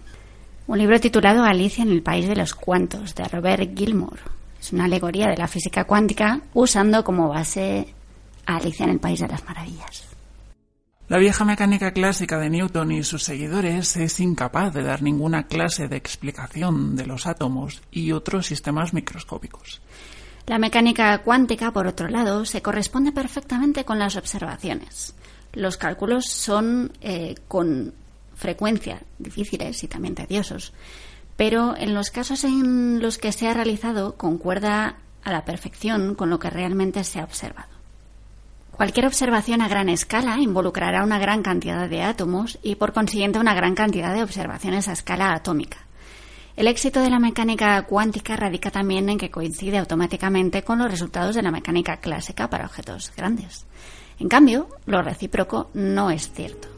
[0.66, 4.22] Un libro titulado Alicia en el País de los Cuantos, de Robert Gilmore.
[4.60, 7.93] Es una alegoría de la física cuántica usando como base
[8.48, 10.08] a Alicia en el País de las Maravillas.
[11.10, 15.88] La vieja mecánica clásica de Newton y sus seguidores es incapaz de dar ninguna clase
[15.88, 19.80] de explicación de los átomos y otros sistemas microscópicos.
[20.48, 25.14] La mecánica cuántica, por otro lado, se corresponde perfectamente con las observaciones.
[25.56, 27.93] Los cálculos son eh, con
[28.36, 30.74] frecuencia difíciles y también tediosos,
[31.38, 36.30] pero en los casos en los que se ha realizado concuerda a la perfección con
[36.30, 37.74] lo que realmente se ha observado.
[38.72, 43.56] Cualquier observación a gran escala involucrará una gran cantidad de átomos y por consiguiente una
[43.56, 45.78] gran cantidad de observaciones a escala atómica.
[46.58, 51.36] El éxito de la mecánica cuántica radica también en que coincide automáticamente con los resultados
[51.36, 53.66] de la mecánica clásica para objetos grandes.
[54.20, 56.70] En cambio, lo recíproco no es cierto.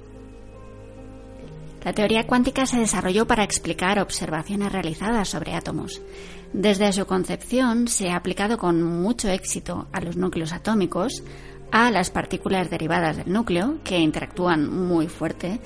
[1.83, 6.01] La teoría cuántica se desarrolló para explicar observaciones realizadas sobre átomos.
[6.51, 11.23] Desde su concepción se ha aplicado con mucho éxito a los núcleos atómicos,
[11.71, 15.61] a las partículas derivadas del núcleo, que interactúan muy fuerte,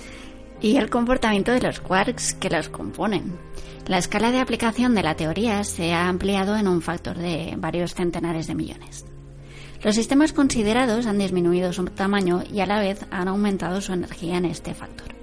[0.59, 3.39] y el comportamiento de los quarks que los componen.
[3.88, 7.95] La escala de aplicación de la teoría se ha ampliado en un factor de varios
[7.95, 9.05] centenares de millones.
[9.84, 14.38] Los sistemas considerados han disminuido su tamaño y a la vez han aumentado su energía
[14.38, 15.16] en este factor.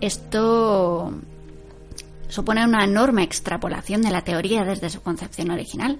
[0.00, 1.12] Esto
[2.28, 5.98] supone una enorme extrapolación de la teoría desde su concepción original,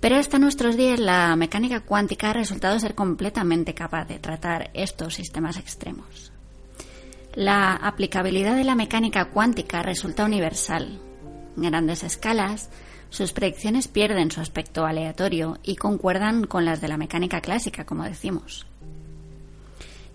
[0.00, 5.14] pero hasta nuestros días la mecánica cuántica ha resultado ser completamente capaz de tratar estos
[5.14, 6.32] sistemas extremos.
[7.34, 11.00] La aplicabilidad de la mecánica cuántica resulta universal.
[11.56, 12.70] En grandes escalas,
[13.14, 18.02] sus predicciones pierden su aspecto aleatorio y concuerdan con las de la mecánica clásica, como
[18.02, 18.66] decimos.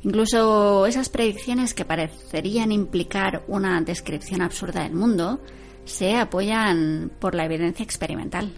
[0.03, 5.39] Incluso esas predicciones que parecerían implicar una descripción absurda del mundo
[5.85, 8.51] se apoyan por la evidencia experimental.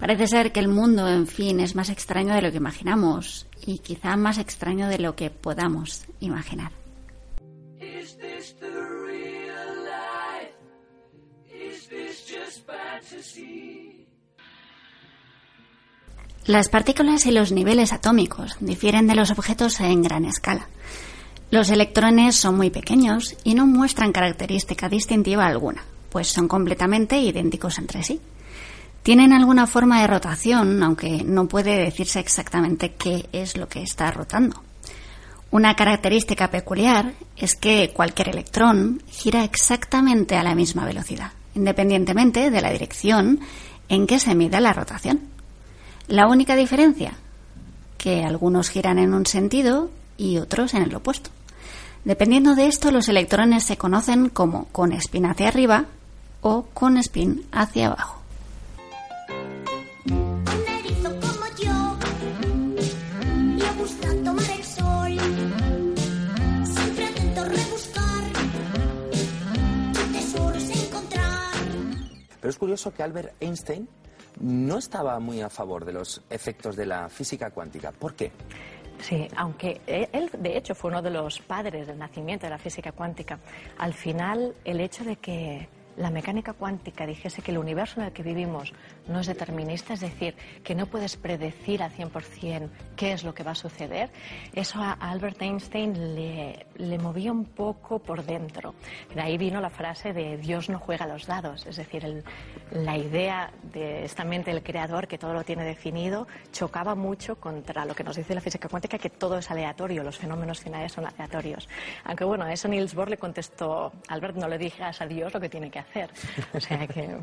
[0.00, 3.78] Parece ser que el mundo, en fin, es más extraño de lo que imaginamos y
[3.78, 6.83] quizá más extraño de lo que podamos imaginar.
[16.46, 20.68] Las partículas y los niveles atómicos difieren de los objetos en gran escala.
[21.50, 27.78] Los electrones son muy pequeños y no muestran característica distintiva alguna, pues son completamente idénticos
[27.78, 28.20] entre sí.
[29.02, 34.10] Tienen alguna forma de rotación, aunque no puede decirse exactamente qué es lo que está
[34.10, 34.62] rotando.
[35.50, 42.60] Una característica peculiar es que cualquier electrón gira exactamente a la misma velocidad, independientemente de
[42.60, 43.40] la dirección
[43.88, 45.20] en que se mida la rotación.
[46.08, 47.14] La única diferencia,
[47.98, 51.30] que algunos giran en un sentido y otros en el opuesto.
[52.04, 55.86] Dependiendo de esto, los electrones se conocen como con spin hacia arriba
[56.42, 58.23] o con spin hacia abajo.
[72.44, 73.88] Pero es curioso que Albert Einstein
[74.38, 77.90] no estaba muy a favor de los efectos de la física cuántica.
[77.90, 78.32] ¿Por qué?
[79.00, 82.58] Sí, aunque e- él de hecho fue uno de los padres del nacimiento de la
[82.58, 83.38] física cuántica,
[83.78, 88.12] al final el hecho de que la mecánica cuántica dijese que el universo en el
[88.12, 88.72] que vivimos
[89.08, 93.42] no es determinista, es decir, que no puedes predecir al 100% qué es lo que
[93.42, 94.10] va a suceder,
[94.52, 98.74] eso a Albert Einstein le, le movía un poco por dentro.
[99.14, 102.24] De ahí vino la frase de Dios no juega los dados, es decir,
[102.70, 107.84] la idea de esta mente del creador que todo lo tiene definido chocaba mucho contra
[107.84, 111.06] lo que nos dice la física cuántica, que todo es aleatorio, los fenómenos finales son
[111.06, 111.68] aleatorios.
[112.04, 115.40] Aunque bueno, a eso Niels Bohr le contestó, Albert, no le digas a Dios lo
[115.40, 115.83] que tiene que hacer.
[116.54, 117.18] O sea que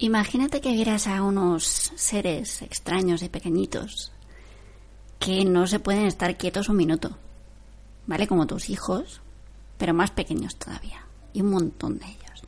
[0.00, 4.12] Imagínate que vieras a unos seres extraños y pequeñitos
[5.18, 7.18] que no se pueden estar quietos un minuto,
[8.06, 8.28] ¿vale?
[8.28, 9.20] Como tus hijos,
[9.76, 12.44] pero más pequeños todavía, y un montón de ellos.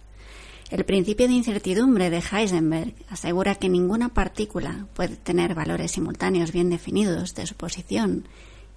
[0.70, 6.70] El principio de incertidumbre de Heisenberg asegura que ninguna partícula puede tener valores simultáneos bien
[6.70, 8.28] definidos de su posición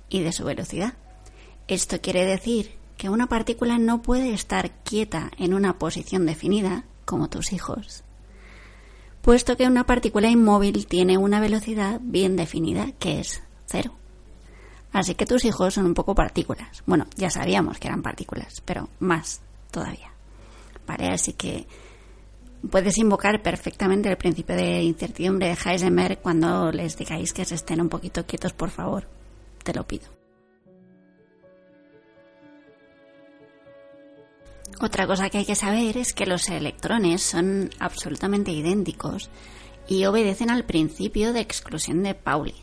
[0.09, 0.95] y de su velocidad.
[1.67, 7.29] Esto quiere decir que una partícula no puede estar quieta en una posición definida, como
[7.29, 8.03] tus hijos,
[9.21, 13.93] puesto que una partícula inmóvil tiene una velocidad bien definida, que es cero.
[14.91, 16.83] Así que tus hijos son un poco partículas.
[16.85, 19.41] Bueno, ya sabíamos que eran partículas, pero más
[19.71, 20.11] todavía.
[20.85, 21.07] ¿Vale?
[21.07, 21.65] Así que
[22.69, 27.81] puedes invocar perfectamente el principio de incertidumbre de Heisenberg cuando les digáis que se estén
[27.81, 29.07] un poquito quietos, por favor.
[29.63, 30.22] Te lo pido.
[34.79, 39.29] Otra cosa que hay que saber es que los electrones son absolutamente idénticos
[39.87, 42.55] y obedecen al principio de exclusión de Pauli,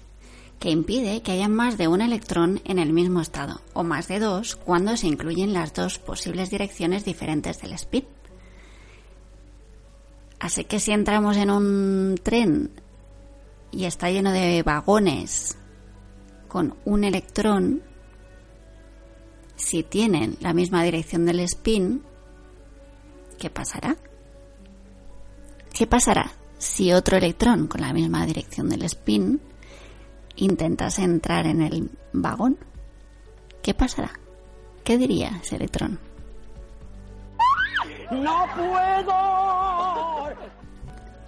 [0.58, 4.18] que impide que haya más de un electrón en el mismo estado, o más de
[4.18, 8.06] dos cuando se incluyen las dos posibles direcciones diferentes del spin.
[10.38, 12.70] Así que si entramos en un tren
[13.70, 15.56] y está lleno de vagones
[16.48, 17.82] con un electrón,
[19.60, 22.02] si tienen la misma dirección del spin,
[23.38, 23.96] ¿qué pasará?
[25.72, 29.40] ¿Qué pasará si otro electrón con la misma dirección del spin
[30.36, 32.58] intentase entrar en el vagón?
[33.62, 34.12] ¿Qué pasará?
[34.84, 35.98] ¿Qué diría ese electrón?
[38.10, 39.14] ¡No puedo!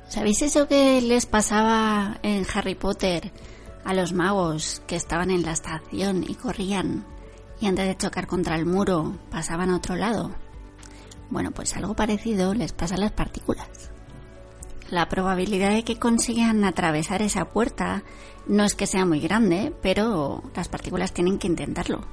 [0.08, 3.32] ¿Sabéis eso que les pasaba en Harry Potter
[3.84, 7.06] a los magos que estaban en la estación y corrían
[7.62, 10.32] y antes de chocar contra el muro pasaban a otro lado?
[11.30, 13.68] Bueno, pues algo parecido les pasa a las partículas.
[14.90, 18.02] La probabilidad de que consigan atravesar esa puerta
[18.48, 22.04] no es que sea muy grande, pero las partículas tienen que intentarlo.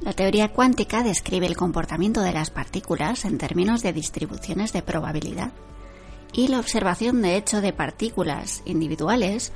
[0.00, 5.52] La teoría cuántica describe el comportamiento de las partículas en términos de distribuciones de probabilidad.
[6.32, 9.52] Y la observación de hecho de partículas individuales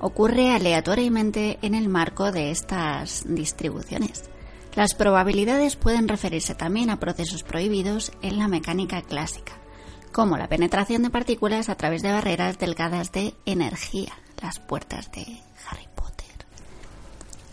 [0.00, 4.30] ocurre aleatoriamente en el marco de estas distribuciones.
[4.74, 9.54] Las probabilidades pueden referirse también a procesos prohibidos en la mecánica clásica,
[10.12, 15.22] como la penetración de partículas a través de barreras delgadas de energía, las puertas de
[15.68, 16.46] Harry Potter.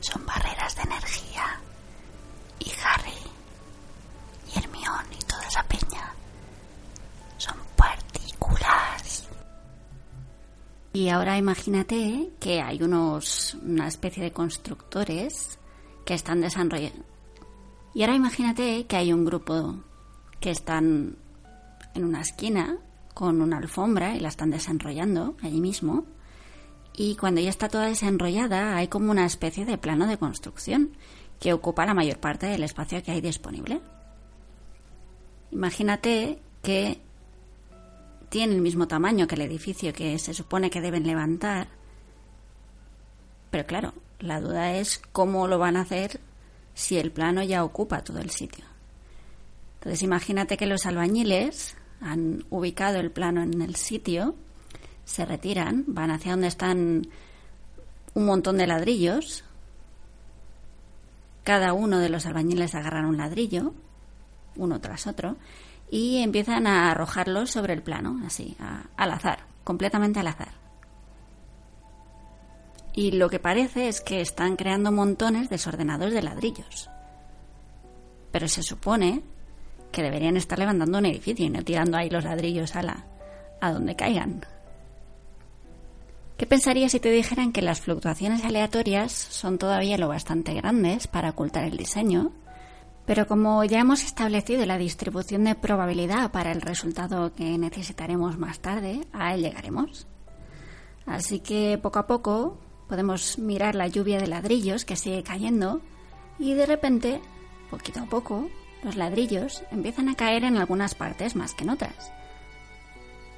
[0.01, 1.59] Son barreras de energía.
[2.59, 3.11] Y Harry
[4.53, 6.13] y Hermione y toda esa peña
[7.37, 8.84] son partículas.
[10.95, 15.59] Y ahora imagínate que hay unos, una especie de constructores
[16.05, 17.03] que están desarrollando.
[17.93, 19.83] Y ahora imagínate que hay un grupo
[20.39, 21.17] que están
[21.95, 22.77] en una esquina
[23.13, 26.05] con una alfombra y la están desenrollando allí mismo.
[26.95, 30.95] Y cuando ya está toda desenrollada hay como una especie de plano de construcción
[31.41, 33.81] que ocupa la mayor parte del espacio que hay disponible.
[35.51, 37.01] Imagínate que
[38.35, 41.69] tiene el mismo tamaño que el edificio que se supone que deben levantar.
[43.49, 46.19] Pero claro, la duda es cómo lo van a hacer
[46.73, 48.65] si el plano ya ocupa todo el sitio.
[49.75, 54.35] Entonces imagínate que los albañiles han ubicado el plano en el sitio,
[55.05, 57.07] se retiran, van hacia donde están
[58.15, 59.45] un montón de ladrillos.
[61.45, 63.73] Cada uno de los albañiles agarran un ladrillo,
[64.57, 65.37] uno tras otro,
[65.89, 68.55] y empiezan a arrojarlos sobre el plano, así,
[68.97, 70.53] al azar, completamente al azar.
[72.93, 76.89] Y lo que parece es que están creando montones desordenados de ladrillos.
[78.31, 79.21] Pero se supone
[79.91, 83.05] que deberían estar levantando un edificio y no tirando ahí los ladrillos a la
[83.61, 84.41] a donde caigan.
[86.37, 91.29] ¿Qué pensarías si te dijeran que las fluctuaciones aleatorias son todavía lo bastante grandes para
[91.29, 92.33] ocultar el diseño?
[93.05, 98.59] Pero como ya hemos establecido la distribución de probabilidad para el resultado que necesitaremos más
[98.59, 100.07] tarde, a él llegaremos.
[101.05, 105.81] Así que poco a poco podemos mirar la lluvia de ladrillos que sigue cayendo
[106.39, 107.21] y de repente,
[107.69, 108.49] poquito a poco,
[108.83, 112.11] los ladrillos empiezan a caer en algunas partes más que en otras.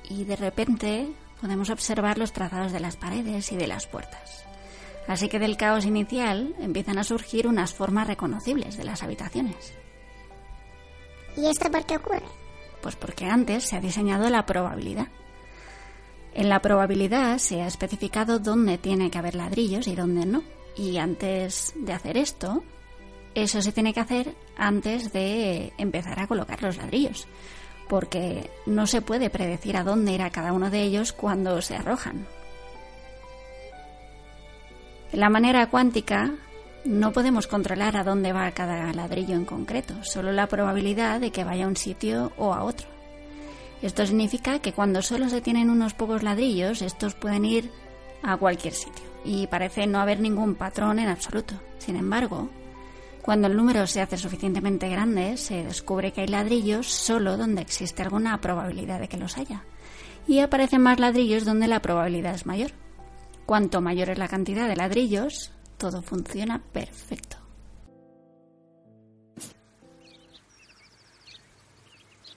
[0.09, 1.11] Y de repente
[1.41, 4.46] podemos observar los trazados de las paredes y de las puertas.
[5.07, 9.73] Así que del caos inicial empiezan a surgir unas formas reconocibles de las habitaciones.
[11.37, 12.23] ¿Y esto por qué ocurre?
[12.81, 15.07] Pues porque antes se ha diseñado la probabilidad.
[16.33, 20.43] En la probabilidad se ha especificado dónde tiene que haber ladrillos y dónde no.
[20.75, 22.63] Y antes de hacer esto,
[23.33, 27.27] eso se tiene que hacer antes de empezar a colocar los ladrillos,
[27.87, 32.27] porque no se puede predecir a dónde irá cada uno de ellos cuando se arrojan.
[35.13, 36.31] En la manera cuántica
[36.83, 41.43] no podemos controlar a dónde va cada ladrillo en concreto, solo la probabilidad de que
[41.43, 42.87] vaya a un sitio o a otro.
[43.81, 47.71] Esto significa que cuando solo se tienen unos pocos ladrillos, estos pueden ir
[48.23, 51.55] a cualquier sitio y parece no haber ningún patrón en absoluto.
[51.77, 52.49] Sin embargo,
[53.21, 58.01] cuando el número se hace suficientemente grande, se descubre que hay ladrillos solo donde existe
[58.01, 59.63] alguna probabilidad de que los haya.
[60.27, 62.71] Y aparecen más ladrillos donde la probabilidad es mayor.
[63.47, 67.37] Cuanto mayor es la cantidad de ladrillos, todo funciona perfecto.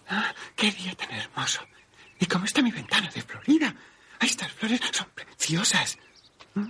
[0.08, 1.61] Ah, ¡Qué día tan hermoso!
[2.18, 3.74] ¿Y cómo está mi ventana de Florida?
[4.18, 5.98] Ah, Estas flores son preciosas.
[6.54, 6.68] ¿Mm?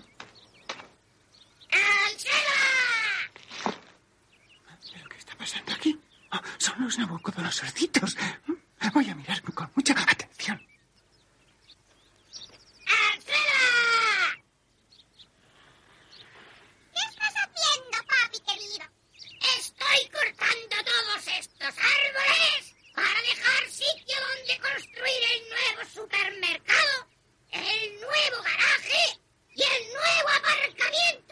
[4.93, 6.01] ¿Pero qué está pasando aquí?
[6.31, 8.17] Ah, son los nabucodonosorcitos.
[8.47, 8.55] ¿Mm?
[8.95, 10.61] Voy a mirar con mucha atención.
[16.93, 18.85] ¿Qué estás haciendo, papi querido?
[19.59, 23.63] Estoy cortando todos estos árboles para dejar
[24.59, 27.07] construir el nuevo supermercado,
[27.53, 29.19] el nuevo garaje
[29.55, 31.30] y el nuevo aparcamiento.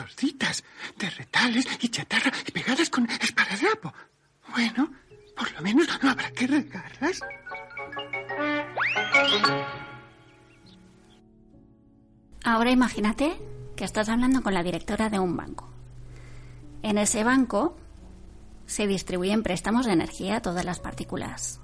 [0.00, 0.64] Nabucodonosorditas,
[0.98, 3.92] de retales y chatarra pegadas con esparadrapo.
[4.54, 4.90] Bueno,
[5.36, 7.20] por lo menos no habrá que regarlas.
[12.44, 13.36] Ahora imagínate
[13.76, 15.70] que estás hablando con la directora de un banco.
[16.82, 17.76] En ese banco
[18.66, 21.60] se distribuyen préstamos de energía a todas las partículas.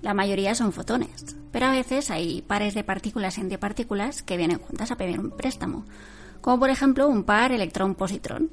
[0.00, 4.58] La mayoría son fotones, pero a veces hay pares de partículas y antipartículas que vienen
[4.58, 5.84] juntas a pedir un préstamo,
[6.42, 8.50] como por ejemplo un par electrón-positrón.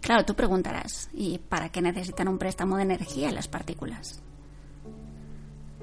[0.00, 4.20] Claro, tú preguntarás, ¿y para qué necesitan un préstamo de energía las partículas?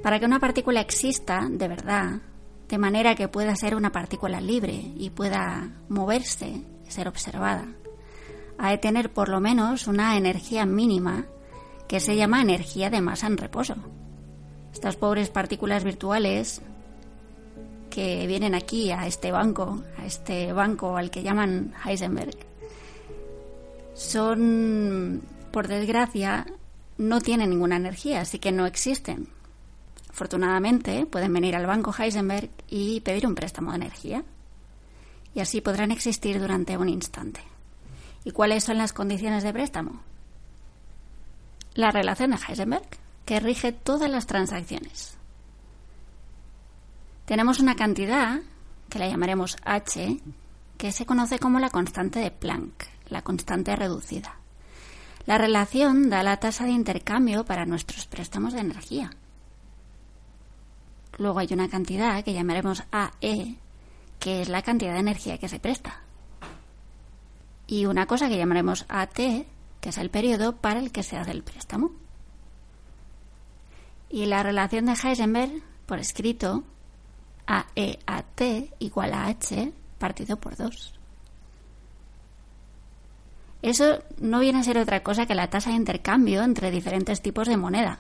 [0.01, 2.19] Para que una partícula exista de verdad,
[2.67, 7.67] de manera que pueda ser una partícula libre y pueda moverse y ser observada,
[8.57, 11.25] ha de tener por lo menos una energía mínima
[11.87, 13.75] que se llama energía de masa en reposo.
[14.73, 16.61] Estas pobres partículas virtuales
[17.97, 22.37] que vienen aquí a este banco, a este banco al que llaman Heisenberg,
[23.95, 26.45] son, por desgracia,
[26.99, 29.29] no tienen ninguna energía, así que no existen.
[30.11, 34.23] Afortunadamente, pueden venir al banco Heisenberg y pedir un préstamo de energía.
[35.33, 37.41] Y así podrán existir durante un instante.
[38.23, 40.03] ¿Y cuáles son las condiciones de préstamo?
[41.73, 42.87] La relación de Heisenberg,
[43.25, 45.16] que rige todas las transacciones.
[47.27, 48.39] Tenemos una cantidad,
[48.87, 50.21] que la llamaremos h,
[50.77, 54.37] que se conoce como la constante de Planck, la constante reducida.
[55.25, 59.11] La relación da la tasa de intercambio para nuestros préstamos de energía.
[61.17, 63.57] Luego hay una cantidad que llamaremos AE,
[64.19, 65.99] que es la cantidad de energía que se presta.
[67.67, 69.17] Y una cosa que llamaremos AT,
[69.81, 71.91] que es el periodo para el que se hace el préstamo.
[74.09, 76.63] Y la relación de Heisenberg, por escrito,
[77.47, 80.93] AEAT igual a H partido por 2.
[83.61, 87.47] Eso no viene a ser otra cosa que la tasa de intercambio entre diferentes tipos
[87.47, 87.99] de moneda.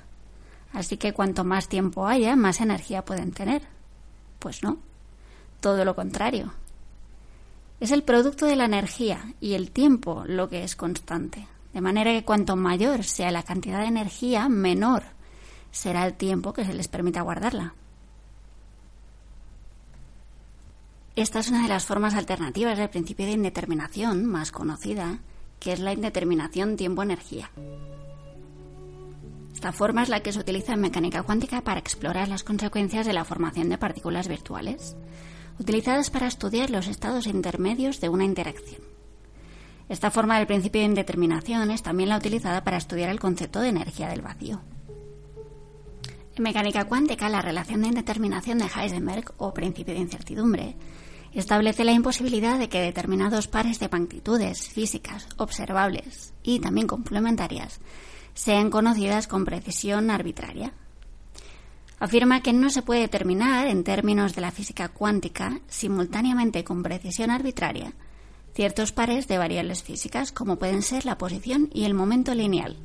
[0.73, 3.63] Así que cuanto más tiempo haya, más energía pueden tener.
[4.37, 4.77] Pues no,
[5.59, 6.53] todo lo contrario.
[7.79, 11.47] Es el producto de la energía y el tiempo lo que es constante.
[11.73, 15.03] De manera que cuanto mayor sea la cantidad de energía, menor
[15.71, 17.73] será el tiempo que se les permita guardarla.
[21.17, 25.17] Esta es una de las formas alternativas del principio de indeterminación más conocida,
[25.59, 27.49] que es la indeterminación tiempo-energía.
[29.51, 33.13] Esta forma es la que se utiliza en mecánica cuántica para explorar las consecuencias de
[33.13, 34.95] la formación de partículas virtuales,
[35.57, 38.83] utilizadas para estudiar los estados intermedios de una interacción.
[39.89, 43.69] Esta forma del principio de indeterminación es también la utilizada para estudiar el concepto de
[43.69, 44.61] energía del vacío.
[46.35, 50.75] En mecánica cuántica, la relación de indeterminación de Heisenberg, o principio de incertidumbre,
[51.39, 57.79] establece la imposibilidad de que determinados pares de magnitudes físicas observables y también complementarias
[58.33, 60.73] sean conocidas con precisión arbitraria.
[61.99, 67.31] Afirma que no se puede determinar, en términos de la física cuántica, simultáneamente con precisión
[67.31, 67.93] arbitraria,
[68.53, 72.77] ciertos pares de variables físicas como pueden ser la posición y el momento lineal,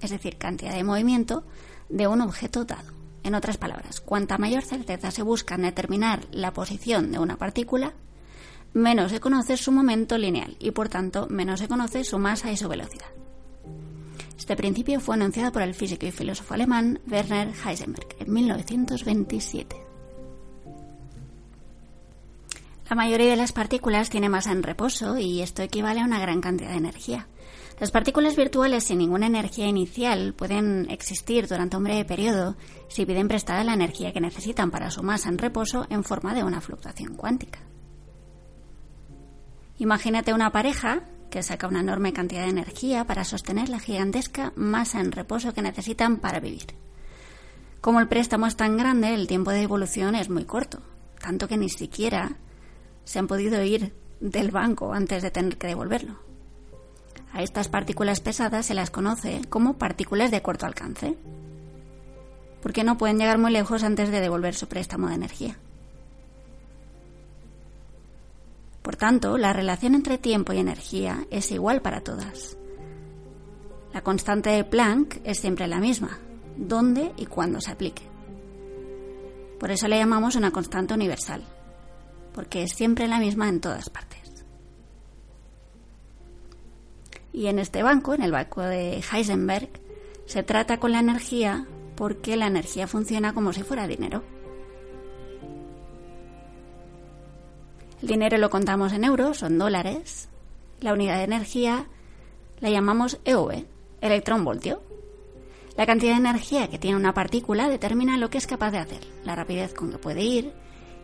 [0.00, 1.44] es decir, cantidad de movimiento
[1.88, 2.99] de un objeto dado.
[3.22, 7.92] En otras palabras, cuanta mayor certeza se busca en determinar la posición de una partícula,
[8.72, 12.56] menos se conoce su momento lineal y por tanto menos se conoce su masa y
[12.56, 13.08] su velocidad.
[14.38, 19.76] Este principio fue anunciado por el físico y filósofo alemán Werner Heisenberg en 1927.
[22.88, 26.40] La mayoría de las partículas tiene masa en reposo y esto equivale a una gran
[26.40, 27.28] cantidad de energía.
[27.80, 32.54] Las partículas virtuales sin ninguna energía inicial pueden existir durante un breve periodo
[32.88, 36.44] si piden prestada la energía que necesitan para su masa en reposo en forma de
[36.44, 37.60] una fluctuación cuántica.
[39.78, 45.00] Imagínate una pareja que saca una enorme cantidad de energía para sostener la gigantesca masa
[45.00, 46.74] en reposo que necesitan para vivir.
[47.80, 50.82] Como el préstamo es tan grande, el tiempo de devolución es muy corto,
[51.18, 52.36] tanto que ni siquiera
[53.04, 56.29] se han podido ir del banco antes de tener que devolverlo.
[57.32, 61.16] A estas partículas pesadas se las conoce como partículas de corto alcance,
[62.62, 65.56] porque no pueden llegar muy lejos antes de devolver su préstamo de energía.
[68.82, 72.56] Por tanto, la relación entre tiempo y energía es igual para todas.
[73.92, 76.18] La constante de Planck es siempre la misma,
[76.56, 78.02] dónde y cuándo se aplique.
[79.58, 81.44] Por eso le llamamos una constante universal,
[82.32, 84.19] porque es siempre la misma en todas partes.
[87.32, 89.68] Y en este banco, en el banco de Heisenberg,
[90.26, 91.66] se trata con la energía
[91.96, 94.22] porque la energía funciona como si fuera dinero.
[98.02, 100.28] El dinero lo contamos en euros, son dólares.
[100.80, 101.86] La unidad de energía
[102.60, 103.66] la llamamos EV,
[104.00, 104.82] electrón-voltio.
[105.76, 109.00] La cantidad de energía que tiene una partícula determina lo que es capaz de hacer,
[109.24, 110.52] la rapidez con que puede ir,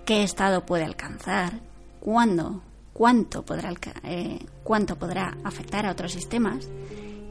[0.05, 1.61] qué estado puede alcanzar,
[2.01, 2.62] cuándo,
[2.97, 3.74] cuánto podrá,
[4.05, 6.66] eh, cuánto podrá afectar a otros sistemas,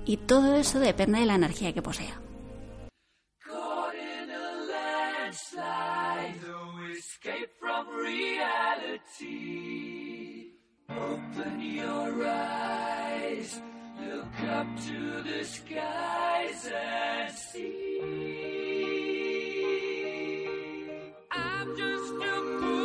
[0.05, 2.21] y todo eso depende de la energía que posea.
[3.43, 3.95] Caught
[14.89, 15.11] in
[22.21, 22.84] a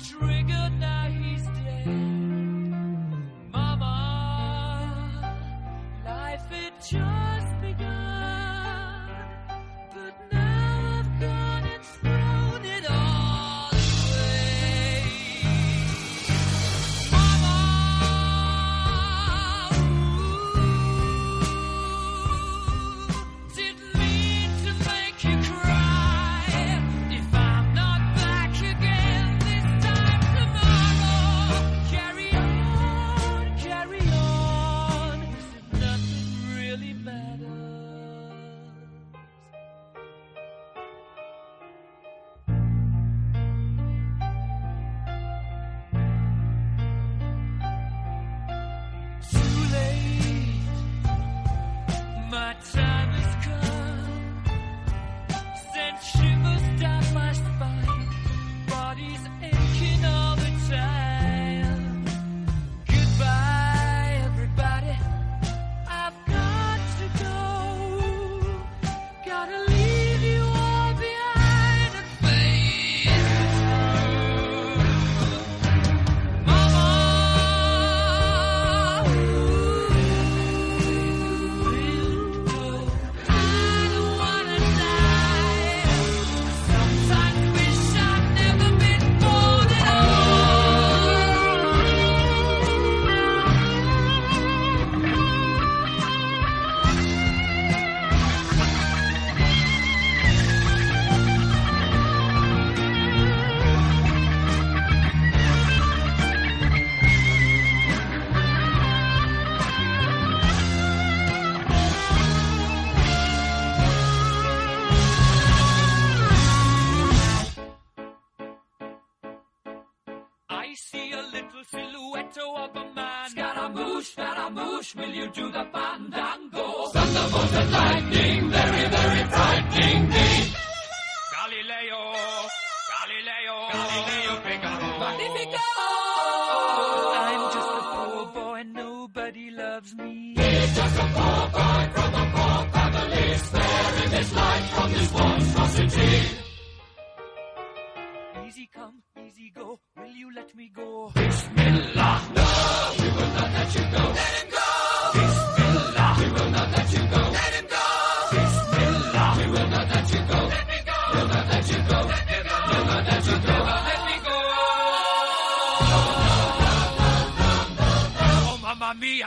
[0.00, 0.99] trigger, now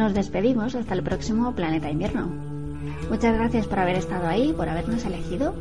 [0.00, 2.26] Nos despedimos hasta el próximo Planeta Invierno.
[3.10, 5.54] Muchas gracias por haber estado ahí, por habernos elegido,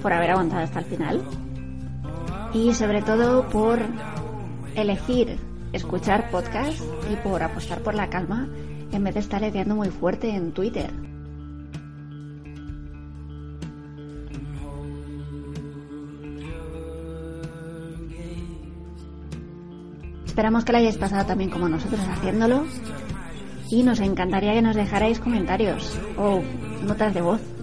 [0.00, 1.22] por haber aguantado hasta el final
[2.54, 3.78] y sobre todo por
[4.74, 5.36] elegir
[5.74, 6.80] escuchar podcast
[7.12, 8.48] y por apostar por la calma
[8.90, 11.03] en vez de estar leteando muy fuerte en Twitter.
[20.34, 22.64] Esperamos que lo hayáis pasado también como nosotros haciéndolo
[23.70, 26.42] y nos encantaría que nos dejarais comentarios o
[26.84, 27.53] notas de voz.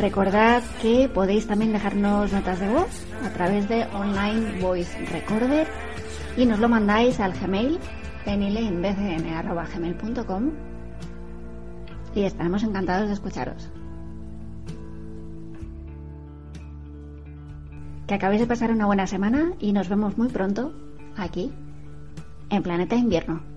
[0.00, 5.68] Recordad que podéis también dejarnos notas de voz a través de Online Voice Recorder
[6.38, 7.78] y nos lo mandáis al Gmail
[8.24, 10.52] penileinbcn.gmail.com
[12.14, 13.70] y estaremos encantados de escucharos.
[18.06, 20.72] Que acabéis de pasar una buena semana y nos vemos muy pronto
[21.14, 21.52] aquí
[22.48, 23.49] en Planeta Invierno.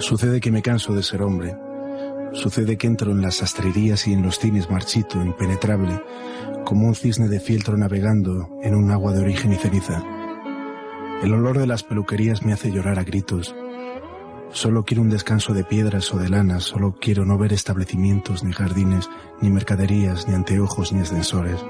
[0.00, 1.54] Sucede que me canso de ser hombre.
[2.32, 6.00] Sucede que entro en las sastrerías y en los cines marchito, impenetrable,
[6.64, 10.02] como un cisne de fieltro navegando en un agua de origen y ceniza.
[11.22, 13.54] El olor de las peluquerías me hace llorar a gritos.
[14.52, 18.52] Solo quiero un descanso de piedras o de lanas, solo quiero no ver establecimientos, ni
[18.52, 19.10] jardines,
[19.42, 21.62] ni mercaderías, ni anteojos, ni ascensores.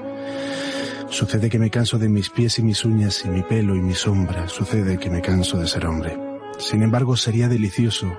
[1.09, 3.93] Sucede que me canso de mis pies y mis uñas y mi pelo y mi
[3.93, 4.47] sombra.
[4.47, 6.30] Sucede que me canso de ser hombre.
[6.61, 8.15] Sin embargo, sería delicioso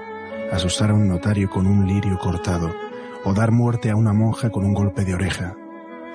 [0.51, 2.75] asustar a un notario con un lirio cortado
[3.25, 5.57] o dar muerte a una monja con un golpe de oreja.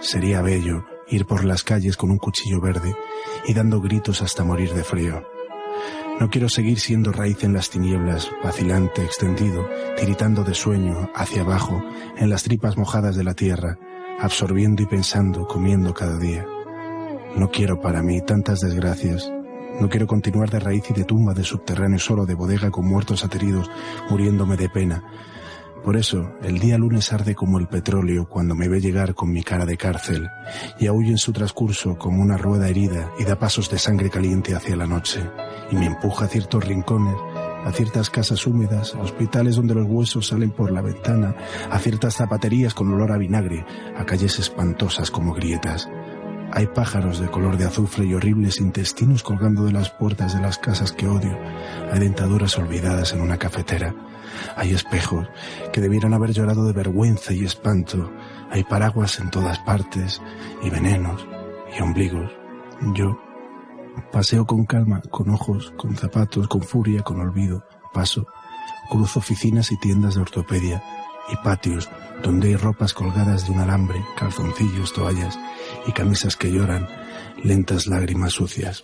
[0.01, 2.93] Sería bello ir por las calles con un cuchillo verde
[3.47, 5.23] y dando gritos hasta morir de frío.
[6.19, 9.65] No quiero seguir siendo raíz en las tinieblas, vacilante, extendido,
[9.97, 11.81] tiritando de sueño, hacia abajo,
[12.17, 13.79] en las tripas mojadas de la tierra,
[14.19, 16.45] absorbiendo y pensando, comiendo cada día.
[17.37, 19.31] No quiero para mí tantas desgracias.
[19.79, 23.23] No quiero continuar de raíz y de tumba, de subterráneo solo, de bodega con muertos
[23.23, 23.69] ateridos,
[24.09, 25.03] muriéndome de pena.
[25.83, 29.43] Por eso, el día lunes arde como el petróleo cuando me ve llegar con mi
[29.43, 30.27] cara de cárcel
[30.79, 34.55] y aúlla en su transcurso como una rueda herida y da pasos de sangre caliente
[34.55, 35.21] hacia la noche
[35.71, 37.15] y me empuja a ciertos rincones,
[37.63, 41.35] a ciertas casas húmedas, a hospitales donde los huesos salen por la ventana,
[41.69, 43.65] a ciertas zapaterías con olor a vinagre,
[43.95, 45.87] a calles espantosas como grietas.
[46.57, 50.57] Hay pájaros de color de azufre y horribles intestinos colgando de las puertas de las
[50.57, 51.37] casas que odio.
[51.91, 53.93] Hay dentaduras olvidadas en una cafetera.
[54.55, 55.27] Hay espejos
[55.71, 58.11] que debieran haber llorado de vergüenza y espanto.
[58.49, 60.19] Hay paraguas en todas partes
[60.63, 61.27] y venenos
[61.77, 62.31] y ombligos.
[62.95, 63.19] Yo
[64.11, 67.67] paseo con calma, con ojos, con zapatos, con furia, con olvido.
[67.93, 68.25] Paso,
[68.89, 70.81] cruzo oficinas y tiendas de ortopedia
[71.29, 71.89] y patios
[72.23, 75.37] donde hay ropas colgadas de un alambre, calzoncillos, toallas
[75.85, 76.87] y camisas que lloran,
[77.43, 78.83] lentas lágrimas sucias.